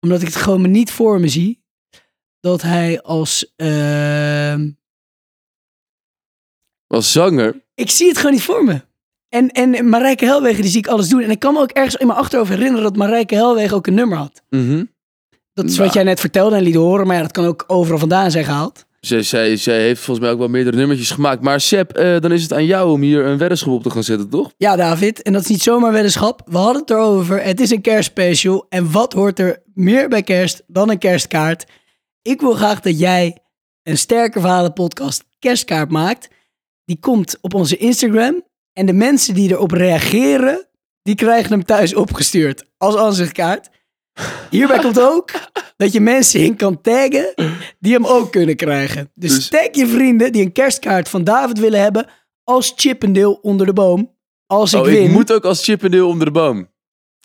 Omdat 0.00 0.20
ik 0.20 0.26
het 0.26 0.36
gewoon 0.36 0.60
me 0.60 0.68
niet 0.68 0.90
voor 0.90 1.20
me 1.20 1.28
zie. 1.28 1.62
Dat 2.40 2.62
hij 2.62 3.02
als... 3.02 3.52
ehm, 3.56 4.70
Als 6.86 7.12
zanger. 7.12 7.64
ik 7.74 7.90
zie 7.90 8.08
het 8.08 8.16
gewoon 8.16 8.32
niet 8.32 8.42
voor 8.42 8.64
me. 8.64 8.80
En, 9.28 9.48
en 9.50 9.88
Marijke 9.88 10.24
Helwegen, 10.24 10.62
die 10.62 10.70
zie 10.70 10.80
ik 10.80 10.86
alles 10.86 11.08
doen. 11.08 11.22
En 11.22 11.30
ik 11.30 11.38
kan 11.38 11.54
me 11.54 11.60
ook 11.60 11.70
ergens 11.70 11.96
in 11.96 12.06
mijn 12.06 12.18
achterhoofd 12.18 12.50
herinneren 12.50 12.82
dat 12.82 12.96
Marijke 12.96 13.34
Helwegen 13.34 13.76
ook 13.76 13.86
een 13.86 13.94
nummer 13.94 14.18
had. 14.18 14.42
Mhm. 14.48 14.84
Dat 15.52 15.64
is 15.64 15.72
Nou. 15.76 15.84
wat 15.84 15.94
jij 15.94 16.02
net 16.04 16.20
vertelde 16.20 16.56
en 16.56 16.62
liet 16.62 16.74
horen, 16.74 17.06
maar 17.06 17.16
ja, 17.16 17.22
dat 17.22 17.32
kan 17.32 17.44
ook 17.44 17.64
overal 17.66 17.98
vandaan 17.98 18.30
zijn 18.30 18.44
gehaald. 18.44 18.86
Zij, 19.06 19.22
zij, 19.22 19.56
zij 19.56 19.80
heeft 19.80 20.00
volgens 20.00 20.26
mij 20.26 20.34
ook 20.34 20.38
wel 20.38 20.48
meerdere 20.48 20.76
nummertjes 20.76 21.10
gemaakt. 21.10 21.42
Maar 21.42 21.60
Seb, 21.60 21.92
eh, 21.92 22.20
dan 22.20 22.32
is 22.32 22.42
het 22.42 22.52
aan 22.52 22.64
jou 22.64 22.90
om 22.90 23.00
hier 23.00 23.26
een 23.26 23.38
weddenschap 23.38 23.72
op 23.72 23.82
te 23.82 23.90
gaan 23.90 24.04
zetten, 24.04 24.28
toch? 24.28 24.52
Ja, 24.56 24.76
David, 24.76 25.22
en 25.22 25.32
dat 25.32 25.42
is 25.42 25.48
niet 25.48 25.62
zomaar 25.62 25.92
weddenschap. 25.92 26.42
We 26.44 26.56
hadden 26.56 26.80
het 26.80 26.90
erover. 26.90 27.42
Het 27.42 27.60
is 27.60 27.70
een 27.70 27.80
kerstspecial. 27.80 28.66
En 28.68 28.92
wat 28.92 29.12
hoort 29.12 29.38
er 29.38 29.62
meer 29.74 30.08
bij 30.08 30.22
kerst 30.22 30.62
dan 30.66 30.90
een 30.90 30.98
kerstkaart? 30.98 31.64
Ik 32.22 32.40
wil 32.40 32.52
graag 32.52 32.80
dat 32.80 32.98
jij 32.98 33.38
een 33.82 33.98
sterke 33.98 34.40
verhalen 34.40 34.72
podcast 34.72 35.24
kerstkaart 35.38 35.90
maakt. 35.90 36.28
Die 36.84 36.98
komt 37.00 37.38
op 37.40 37.54
onze 37.54 37.76
Instagram. 37.76 38.42
En 38.72 38.86
de 38.86 38.92
mensen 38.92 39.34
die 39.34 39.50
erop 39.50 39.70
reageren, 39.70 40.68
die 41.02 41.14
krijgen 41.14 41.50
hem 41.50 41.64
thuis 41.64 41.94
opgestuurd 41.94 42.64
als 42.76 42.96
aanzichtkaart. 42.96 43.68
Hierbij 44.50 44.78
komt 44.78 45.00
ook 45.00 45.30
dat 45.76 45.92
je 45.92 46.00
mensen 46.00 46.40
in 46.40 46.56
kan 46.56 46.80
taggen 46.80 47.34
die 47.78 47.92
hem 47.92 48.06
ook 48.06 48.32
kunnen 48.32 48.56
krijgen. 48.56 49.10
Dus, 49.14 49.34
Dus- 49.34 49.48
tag 49.48 49.68
je 49.72 49.86
vrienden 49.86 50.32
die 50.32 50.42
een 50.42 50.52
kerstkaart 50.52 51.08
van 51.08 51.24
David 51.24 51.58
willen 51.58 51.80
hebben 51.80 52.06
als 52.44 52.72
Chippendale 52.76 53.40
onder 53.40 53.66
de 53.66 53.72
boom. 53.72 54.14
Als 54.46 54.72
ik 54.72 54.80
oh, 54.80 54.86
win 54.86 55.02
ik 55.02 55.10
moet 55.10 55.32
ook 55.32 55.44
als 55.44 55.64
Chippendale 55.64 56.04
onder 56.04 56.26
de 56.26 56.32
boom. 56.32 56.70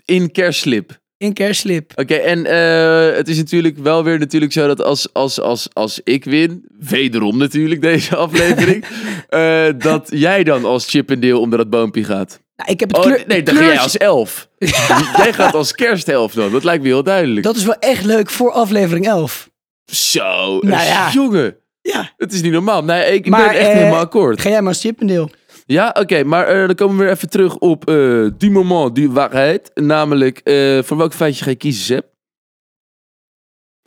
In 0.06 0.32
kerstslip. 0.32 1.00
in 1.18 1.34
kerstslip. 1.34 1.92
Oké, 1.96 2.14
en 2.14 2.46
eh, 2.46 3.16
het 3.16 3.28
is 3.28 3.38
natuurlijk 3.38 3.78
wel 3.78 4.04
weer 4.04 4.20
natuurlijk 4.20 4.52
zo 4.52 4.68
dat 4.68 4.82
als, 4.82 5.14
als, 5.14 5.42
als, 5.42 5.68
als 5.74 6.02
ik 6.04 6.24
win, 6.24 6.66
wederom 6.80 7.38
natuurlijk 7.38 7.82
deze 7.82 8.16
aflevering, 8.26 8.86
eh, 9.30 9.68
dat 9.78 10.08
jij 10.14 10.44
dan 10.44 10.66
als 10.66 10.90
Chippendale 10.90 11.38
onder 11.38 11.58
dat 11.58 11.70
boompje 11.70 12.04
gaat. 12.04 12.46
Nou, 12.58 12.72
ik 12.72 12.80
heb 12.80 12.90
het 12.90 12.98
Oh, 12.98 13.04
kleur- 13.06 13.24
nee, 13.28 13.44
dan 13.44 13.56
ga 13.56 13.64
jij 13.64 13.80
als 13.80 13.98
elf. 13.98 14.50
jij 15.24 15.34
gaat 15.34 15.54
als 15.54 15.72
kerstelf 15.74 16.34
dan, 16.34 16.52
dat 16.52 16.64
lijkt 16.64 16.84
me 16.84 16.88
heel 16.90 17.04
duidelijk. 17.04 17.44
Dat 17.46 17.56
is 17.56 17.64
wel 17.66 17.76
echt 17.80 18.04
leuk 18.06 18.30
voor 18.30 18.52
aflevering 18.52 19.08
11. 19.08 19.50
Zo, 19.92 20.60
Nou 20.60 20.84
ja. 20.84 21.12
jongen. 21.22 21.58
Ja. 21.82 22.14
Het 22.18 22.34
is 22.34 22.42
niet 22.42 22.52
normaal. 22.52 22.84
Nee, 22.84 23.14
ik 23.14 23.28
Maar, 23.30 23.50
ben 23.50 23.58
echt 23.58 23.68
eh, 23.70 23.76
helemaal 23.76 24.00
akkoord. 24.00 24.42
Ga 24.42 24.50
jij 24.50 24.60
maar 24.62 24.70
als 24.70 24.82
Chippendale. 24.82 25.30
Ja, 25.66 25.96
oké, 26.00 26.24
maar 26.24 26.48
eh, 26.48 26.66
dan 26.66 26.76
komen 26.76 26.98
we 26.98 27.04
weer 27.04 27.12
even 27.14 27.30
terug 27.30 27.58
op 27.58 27.88
eh 27.90 28.28
die 28.38 28.52
moment, 28.52 28.96
die 28.96 29.12
waarheid. 29.12 29.72
Namelijk, 29.74 30.40
eh, 30.40 30.84
voor 30.84 30.98
welk 30.98 31.14
feitje 31.14 31.44
ga 31.44 31.50
je 31.50 31.56
kiezen, 31.56 31.84
Seb? 31.86 32.06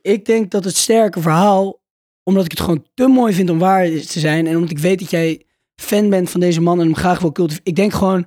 Ik 0.01 0.25
denk 0.25 0.51
dat 0.51 0.65
het 0.65 0.77
sterke 0.77 1.21
verhaal, 1.21 1.81
omdat 2.25 2.45
ik 2.45 2.51
het 2.51 2.61
gewoon 2.61 2.87
te 2.95 3.07
mooi 3.07 3.33
vind 3.35 3.51
om 3.51 3.59
waar 3.59 3.85
te 3.87 4.21
zijn. 4.21 4.47
En 4.47 4.55
omdat 4.55 4.71
ik 4.71 4.79
weet 4.79 4.99
dat 4.99 5.11
jij 5.11 5.43
fan 5.83 6.11
bent 6.11 6.31
van 6.31 6.41
deze 6.41 6.61
man 6.61 6.79
en 6.79 6.85
hem 6.85 6.97
graag 6.97 7.19
wil 7.21 7.33
cultiveren. 7.33 7.67
Ik 7.71 7.77
denk 7.77 7.93
gewoon, 7.93 8.27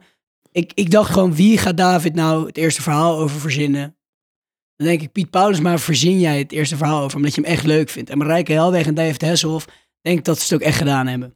ik, 0.53 0.71
ik 0.73 0.91
dacht 0.91 1.11
gewoon, 1.11 1.35
wie 1.35 1.57
gaat 1.57 1.77
David 1.77 2.15
nou 2.15 2.47
het 2.47 2.57
eerste 2.57 2.81
verhaal 2.81 3.19
over 3.19 3.39
verzinnen? 3.39 3.95
Dan 4.75 4.87
denk 4.87 5.01
ik, 5.01 5.11
Piet 5.11 5.29
Paulus, 5.29 5.59
maar 5.59 5.79
verzin 5.79 6.19
jij 6.19 6.37
het 6.37 6.51
eerste 6.51 6.77
verhaal 6.77 7.03
over, 7.03 7.17
omdat 7.17 7.35
je 7.35 7.41
hem 7.41 7.49
echt 7.49 7.65
leuk 7.65 7.89
vindt. 7.89 8.09
En 8.09 8.17
Marijke 8.17 8.53
Helweg 8.53 8.85
en 8.85 8.93
David 8.93 9.21
Hesselhoff, 9.21 9.67
denk 10.01 10.17
ik 10.17 10.25
dat 10.25 10.39
ze 10.39 10.43
het 10.43 10.61
ook 10.61 10.67
echt 10.67 10.77
gedaan 10.77 11.07
hebben. 11.07 11.35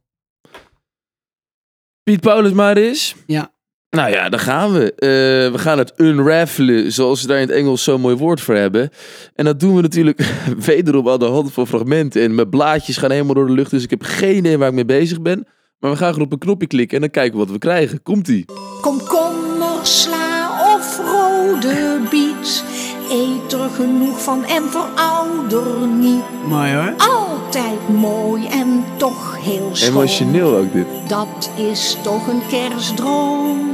Piet 2.03 2.19
Paulus 2.19 2.51
maar 2.51 2.77
eens. 2.77 3.15
Ja. 3.25 3.55
Nou 3.89 4.11
ja, 4.11 4.29
daar 4.29 4.39
gaan 4.39 4.73
we. 4.73 4.93
Eh, 4.93 5.51
we 5.51 5.57
gaan 5.57 5.77
het 5.77 5.93
unraffelen, 5.97 6.91
zoals 6.91 7.21
ze 7.21 7.27
daar 7.27 7.39
in 7.39 7.47
het 7.47 7.55
Engels 7.55 7.83
zo'n 7.83 8.01
mooi 8.01 8.15
woord 8.15 8.41
voor 8.41 8.55
hebben. 8.55 8.89
En 9.35 9.45
dat 9.45 9.59
doen 9.59 9.75
we 9.75 9.81
natuurlijk 9.81 10.21
wederom 10.65 11.09
aan 11.09 11.19
de 11.19 11.25
hand 11.25 11.53
van 11.53 11.67
fragmenten. 11.67 12.21
En 12.21 12.35
mijn 12.35 12.49
blaadjes 12.49 12.97
gaan 12.97 13.11
helemaal 13.11 13.33
door 13.33 13.47
de 13.47 13.53
lucht, 13.53 13.71
dus 13.71 13.83
ik 13.83 13.89
heb 13.89 14.03
geen 14.03 14.35
idee 14.35 14.57
waar 14.57 14.67
ik 14.67 14.73
mee 14.73 14.85
bezig 14.85 15.21
ben. 15.21 15.47
Maar 15.79 15.91
we 15.91 15.97
gaan 15.97 16.09
gewoon 16.11 16.25
op 16.25 16.31
een 16.31 16.37
knopje 16.39 16.67
klikken 16.67 16.95
en 16.95 17.01
dan 17.01 17.11
kijken 17.11 17.31
we 17.33 17.43
wat 17.45 17.51
we 17.53 17.57
krijgen. 17.59 18.01
Komt-ie. 18.03 18.45
Komkommer, 18.81 19.79
sla 19.85 20.49
of 20.75 20.97
rode 20.97 21.99
biet. 22.09 22.63
Eet 23.11 23.53
er 23.53 23.69
genoeg 23.69 24.23
van 24.23 24.43
en 24.45 24.63
verouder 24.69 25.87
niet. 25.87 26.23
Mooi 26.47 26.73
hoor. 26.73 26.93
Altijd 26.97 27.89
mooi 27.89 28.45
en 28.47 28.83
toch 28.97 29.37
heel 29.43 29.69
schoon. 29.73 29.89
Emotioneel 29.89 30.55
ook 30.55 30.73
dit. 30.73 30.85
Dat 31.07 31.49
is 31.55 31.97
toch 32.03 32.27
een 32.27 32.41
kerstdroom. 32.49 33.71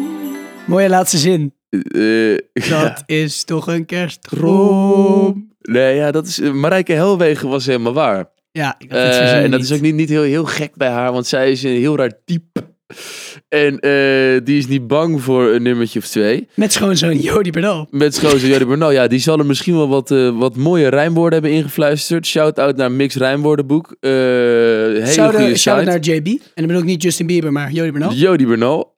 Mooie 0.68 0.90
laatste 0.90 1.18
zin. 1.18 1.54
Eh, 1.70 2.32
ja. 2.70 2.84
Dat 2.84 3.04
is 3.06 3.44
toch 3.44 3.68
een 3.68 3.86
kerstdroom. 3.86 5.52
Nee, 5.62 5.96
ja, 5.96 6.12
dat 6.12 6.28
is. 6.28 6.40
eh, 6.40 6.52
Marijke 6.52 6.94
Helwegen 6.94 7.50
was 7.50 7.66
helemaal 7.66 7.94
waar. 7.94 8.32
Ja, 8.60 8.76
ik 8.78 8.92
had 8.92 9.00
Eh, 9.00 9.06
het 9.06 9.16
en 9.20 9.52
dat 9.52 9.60
niet. 9.60 9.70
is 9.70 9.76
ook 9.76 9.82
niet, 9.82 9.96
niet 9.96 10.10
heel, 10.10 10.22
heel 10.22 10.46
gek 10.46 10.76
bij 10.76 10.90
haar, 10.90 11.12
want 11.12 11.28
zij 11.28 11.52
is 11.52 11.64
een 11.64 11.70
heel 11.80 11.98
raar 11.98 12.12
type. 12.26 12.62
En 13.50 13.80
eh, 13.80 14.40
die 14.46 14.58
is 14.58 14.68
niet 14.68 14.88
bang 14.88 15.22
voor 15.22 15.50
een 15.50 15.62
nummertje 15.64 16.00
of 16.00 16.08
twee. 16.08 16.48
Met 16.56 16.74
schoonzoon 16.74 17.18
Jody 17.18 17.50
Bernal. 17.50 17.88
Met 17.92 18.16
schoonzoon 18.16 18.50
Jody 18.50 18.66
Bernal. 18.66 18.92
Ja, 18.92 19.08
die 19.08 19.20
zal 19.20 19.40
er 19.40 19.46
misschien 19.46 19.76
wel 19.76 19.88
wat, 19.88 20.12
eh, 20.12 20.38
wat 20.40 20.56
mooie 20.56 20.88
rijmwoorden 20.88 21.42
hebben 21.42 21.58
ingefluisterd. 21.60 22.26
Shout-out 22.26 22.76
naar 22.76 22.92
Mix 22.92 23.16
Rijmwoordenboek. 23.16 23.96
Hele 24.00 25.04
goede 25.04 25.06
shout-out 25.58 25.58
site. 25.58 25.84
naar 25.84 26.00
JB. 26.00 26.28
En 26.28 26.40
dan 26.54 26.66
bedoel 26.68 26.82
ik 26.82 26.88
niet 26.88 27.02
Justin 27.04 27.28
Bieber, 27.28 27.52
maar 27.52 27.72
Jody 27.72 27.92
Bernal. 27.92 28.14
Jody 28.14 28.46
Bernal. 28.46 28.96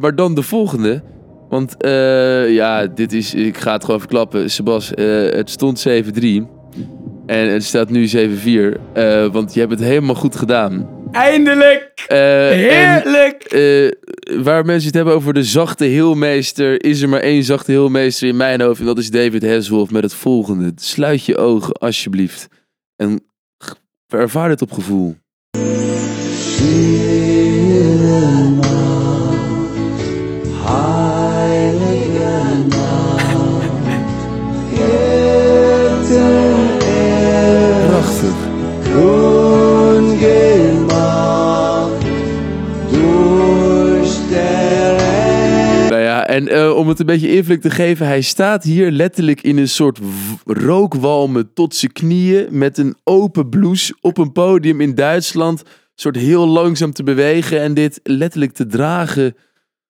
Maar 0.00 0.14
dan 0.14 0.34
de 0.34 0.42
volgende. 0.42 1.02
Want 1.48 1.74
ja, 2.48 2.86
dit 2.86 3.12
is, 3.12 3.34
ik 3.34 3.56
ga 3.56 3.72
het 3.72 3.84
gewoon 3.84 4.00
verklappen. 4.00 4.50
Sebas, 4.50 4.92
het 5.30 5.50
stond 5.50 5.78
7-3. 5.88 6.57
En 7.28 7.48
het 7.48 7.64
staat 7.64 7.90
nu 7.90 8.06
7-4. 8.06 8.80
eh, 8.92 9.26
want 9.32 9.54
je 9.54 9.60
hebt 9.60 9.72
het 9.72 9.80
helemaal 9.82 10.14
goed 10.14 10.36
gedaan. 10.36 10.88
Eindelijk! 11.12 12.04
Eh, 12.06 12.50
en, 12.50 12.58
Heerlijk! 12.58 13.42
eh, 13.42 14.42
waar 14.44 14.64
mensen 14.64 14.86
het 14.86 14.94
hebben 14.94 15.14
over 15.14 15.34
de 15.34 15.44
zachte 15.44 15.84
heelmeester, 15.84 16.84
is 16.84 17.02
er 17.02 17.08
maar 17.08 17.20
één 17.20 17.42
zachte 17.42 17.72
heelmeester 17.72 18.28
in 18.28 18.36
mijn 18.36 18.60
hoofd. 18.60 18.80
En 18.80 18.86
dat 18.86 18.98
is 18.98 19.10
David 19.10 19.46
Hasselhoff 19.46 19.90
met 19.90 20.02
het 20.02 20.14
volgende. 20.14 20.72
Sluit 20.76 21.24
je 21.24 21.36
ogen, 21.36 21.72
alsjeblieft. 21.72 22.48
En 22.96 23.20
ervaar 24.06 24.48
dit 24.48 24.62
op 24.62 24.72
gevoel. 24.72 25.16
Om 46.88 46.94
het 46.94 47.02
een 47.08 47.14
beetje 47.14 47.36
invloed 47.36 47.62
te 47.62 47.70
geven, 47.70 48.06
hij 48.06 48.20
staat 48.20 48.62
hier 48.62 48.90
letterlijk 48.90 49.40
in 49.40 49.58
een 49.58 49.68
soort 49.68 49.98
rookwalmen 50.44 51.52
tot 51.54 51.74
zijn 51.74 51.92
knieën 51.92 52.46
met 52.50 52.78
een 52.78 52.96
open 53.04 53.48
blouse 53.48 53.96
op 54.00 54.18
een 54.18 54.32
podium 54.32 54.80
in 54.80 54.94
Duitsland, 54.94 55.62
soort 55.94 56.16
heel 56.16 56.46
langzaam 56.46 56.92
te 56.92 57.02
bewegen 57.02 57.60
en 57.60 57.74
dit 57.74 58.00
letterlijk 58.02 58.52
te 58.52 58.66
dragen 58.66 59.34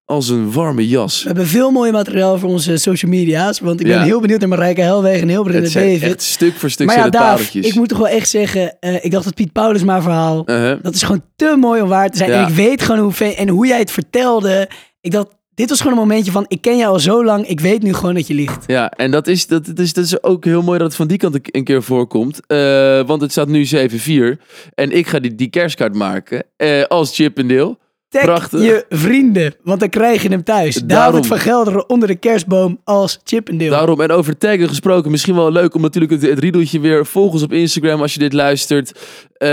als 0.04 0.28
een 0.28 0.52
warme 0.52 0.88
jas. 0.88 1.20
We 1.20 1.26
hebben 1.26 1.46
veel 1.46 1.70
mooi 1.70 1.92
materiaal 1.92 2.38
voor 2.38 2.48
onze 2.48 2.76
social 2.76 3.10
media's. 3.10 3.60
Want 3.60 3.80
ik 3.80 3.86
ben 3.86 4.02
heel 4.02 4.20
benieuwd 4.20 4.40
naar 4.40 4.48
Marijke 4.48 4.80
Helwegen 4.80 5.22
en 5.22 5.28
heel 5.28 5.44
benieuwd 5.44 5.64
Het 5.64 5.74
naar 5.74 5.82
David. 5.82 6.02
echt 6.02 6.22
stuk 6.22 6.54
voor 6.54 6.70
stuk 6.70 6.86
maar 6.86 6.94
zijn 6.94 7.06
ja, 7.06 7.18
Daaf, 7.18 7.54
ik 7.54 7.74
moet 7.74 7.88
toch 7.88 7.98
wel 7.98 8.08
echt 8.08 8.28
zeggen, 8.28 8.80
eh, 8.80 9.04
ik 9.04 9.10
dacht 9.10 9.24
dat 9.24 9.34
Piet 9.34 9.52
Paulus 9.52 9.84
maar 9.84 10.02
verhaal, 10.02 10.42
Uh-huh. 10.46 10.82
dat 10.82 10.94
is 10.94 11.02
gewoon 11.02 11.24
te 11.36 11.56
mooi 11.58 11.82
om 11.82 11.88
waar 11.88 12.10
te 12.10 12.16
zijn. 12.16 12.30
Ja. 12.30 12.42
En 12.42 12.48
ik 12.48 12.54
weet 12.54 12.82
gewoon 12.82 13.00
hoe, 13.00 13.34
en 13.34 13.48
hoe 13.48 13.66
jij 13.66 13.78
het 13.78 13.90
vertelde. 13.90 14.68
Ik 15.00 15.10
dacht, 15.10 15.36
dit 15.58 15.68
was 15.68 15.80
gewoon 15.80 15.92
een 15.92 16.06
momentje 16.08 16.30
van, 16.32 16.44
ik 16.48 16.60
ken 16.60 16.76
jou 16.76 16.92
al 16.92 16.98
zo 16.98 17.24
lang, 17.24 17.46
ik 17.46 17.60
weet 17.60 17.82
nu 17.82 17.92
gewoon 17.94 18.14
dat 18.14 18.26
je 18.26 18.34
liegt. 18.34 18.64
Ja, 18.66 18.90
en 18.90 19.10
dat 19.10 19.26
is, 19.26 19.46
dat, 19.46 19.66
dat 19.66 19.78
is, 19.78 19.92
dat 19.92 20.04
is 20.04 20.22
ook 20.22 20.44
heel 20.44 20.62
mooi 20.62 20.78
dat 20.78 20.86
het 20.86 20.96
van 20.96 21.06
die 21.06 21.18
kant 21.18 21.34
een- 21.54 21.64
keer 21.64 21.82
voorkomt. 21.82 22.40
Eh, 22.46 22.58
want 23.06 23.20
het 23.20 23.30
staat 23.30 23.48
nu 23.48 23.64
7-4. 23.64 24.38
En 24.74 24.90
ik 24.92 25.06
ga 25.06 25.18
die, 25.18 25.34
die 25.34 25.48
kerstkaart 25.50 25.94
maken 25.94 26.44
eh, 26.56 26.82
als 26.82 27.16
Deel. 27.16 27.78
Tag 28.08 28.22
Prachtig. 28.22 28.62
je 28.62 28.84
vrienden, 28.88 29.54
want 29.62 29.80
dan 29.80 29.88
krijg 29.88 30.22
je 30.22 30.28
hem 30.28 30.44
thuis. 30.44 30.74
Daarom. 30.74 31.12
David 31.12 31.26
van 31.26 31.38
Gelderen 31.38 31.88
onder 31.88 32.08
de 32.08 32.14
kerstboom 32.16 32.80
als 32.84 33.20
Chippendale. 33.24 33.70
Daarom, 33.70 34.00
en 34.00 34.10
over 34.10 34.38
taggen 34.38 34.68
gesproken, 34.68 35.10
misschien 35.10 35.34
wel 35.34 35.52
leuk 35.52 35.74
om 35.74 35.80
natuurlijk 35.80 36.12
het, 36.12 36.22
het 36.22 36.38
riedeltje 36.38 36.80
weer. 36.80 37.06
Volg 37.06 37.32
ons 37.32 37.42
op 37.42 37.52
Instagram 37.52 38.00
als 38.00 38.12
je 38.12 38.18
dit 38.18 38.32
luistert. 38.32 38.92
Eh, 39.32 39.48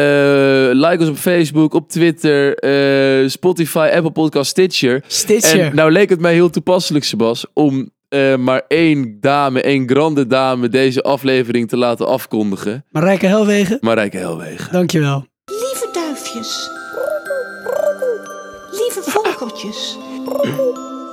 like 0.72 0.98
ons 1.00 1.10
op 1.10 1.16
Facebook, 1.18 1.74
op 1.74 1.90
Twitter, 1.90 2.58
eh, 2.58 3.30
Spotify, 3.30 3.90
Apple 3.94 4.12
Podcast, 4.12 4.50
Stitcher. 4.50 5.04
Stitcher. 5.08 5.60
En 5.60 5.76
nou 5.76 5.92
leek 5.92 6.10
het 6.10 6.20
mij 6.20 6.34
heel 6.34 6.50
toepasselijk, 6.50 7.04
Sebas, 7.06 7.46
om 7.54 7.90
eh, 8.10 8.36
maar 8.36 8.62
één 8.68 9.18
dame, 9.20 9.62
één 9.62 9.90
grande 9.90 10.28
dame 10.28 10.70
deze 10.70 11.02
aflevering 11.02 11.68
te 11.70 11.78
laten 11.78 12.08
afkondigen. 12.08 12.86
Marijke 12.92 13.26
Helwegen, 13.26 13.78
Marijke 13.82 14.18
Helwegen. 14.18 14.72
dankjewel. 14.72 15.26
Lieve 15.46 15.90
duifjes. 15.94 16.84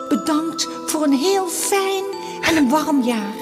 Bedankt 0.09 0.69
voor 0.87 1.03
een 1.03 1.13
heel 1.13 1.47
fijn 1.47 2.05
en 2.41 2.57
een 2.57 2.69
warm 2.69 3.03
jaar. 3.03 3.35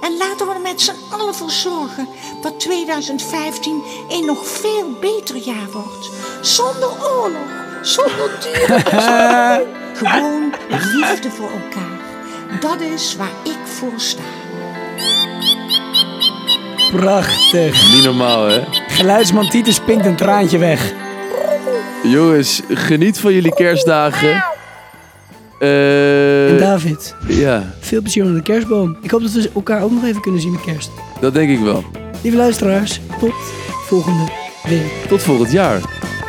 En 0.00 0.16
laten 0.16 0.46
we 0.46 0.52
er 0.52 0.60
met 0.60 0.80
z'n 0.80 0.94
allen 1.10 1.34
voor 1.34 1.50
zorgen 1.50 2.08
dat 2.42 2.60
2015 2.60 3.82
een 4.08 4.24
nog 4.24 4.46
veel 4.46 4.90
beter 5.00 5.36
jaar 5.36 5.70
wordt. 5.72 6.10
Zonder 6.40 6.88
oorlog, 6.88 7.50
zonder 7.82 8.30
dieren. 8.40 8.82
Gewoon 9.96 10.52
liefde 10.68 11.30
voor 11.30 11.50
elkaar. 11.50 12.00
Dat 12.60 12.80
is 12.80 13.16
waar 13.16 13.32
ik 13.42 13.58
voor 13.64 14.00
sta. 14.00 14.22
Prachtig. 16.90 17.92
Niet 17.94 18.04
normaal, 18.04 18.46
hè? 18.46 18.64
Geluidsman 18.88 19.48
Titus 19.48 19.80
pinkt 19.80 20.06
een 20.06 20.16
traantje 20.16 20.58
weg. 20.58 20.92
Jongens, 22.02 22.62
geniet 22.68 23.18
van 23.20 23.32
jullie 23.32 23.54
kerstdagen. 23.54 24.44
Eh, 25.58 26.50
En 26.50 26.58
David, 26.58 27.14
ja, 27.28 27.74
veel 27.80 28.00
plezier 28.00 28.22
onder 28.24 28.38
de 28.38 28.44
kerstboom. 28.44 28.96
Ik 29.02 29.10
hoop 29.10 29.22
dat 29.22 29.32
we 29.32 29.50
elkaar 29.54 29.82
ook 29.82 29.90
nog 29.90 30.04
even 30.04 30.20
kunnen 30.20 30.40
zien 30.40 30.52
met 30.52 30.60
kerst. 30.60 30.90
dat 31.20 31.34
denk 31.34 31.50
ik 31.50 31.58
wel. 31.58 31.84
Lieve 32.22 32.36
luisteraars, 32.36 33.00
tot 33.20 33.32
volgende 33.86 34.28
week. 34.68 34.92
Tot 35.08 35.22
volgend 35.22 35.52
jaar. 35.52 35.80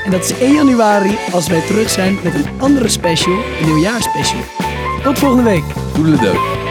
En 0.06 0.12
dat 0.12 0.24
is 0.24 0.34
1 0.40 0.54
januari 0.54 1.18
als 1.32 1.48
wij 1.48 1.62
terug 1.68 1.90
zijn 1.90 2.18
met 2.24 2.34
een 2.34 2.46
andere 2.60 2.88
special, 2.88 3.34
een 3.62 3.66
nieuwjaarsspecial. 3.66 4.42
Tot 5.04 5.20
volgende 5.20 5.44
week. 5.44 5.64
Doedeledook. 5.96 6.62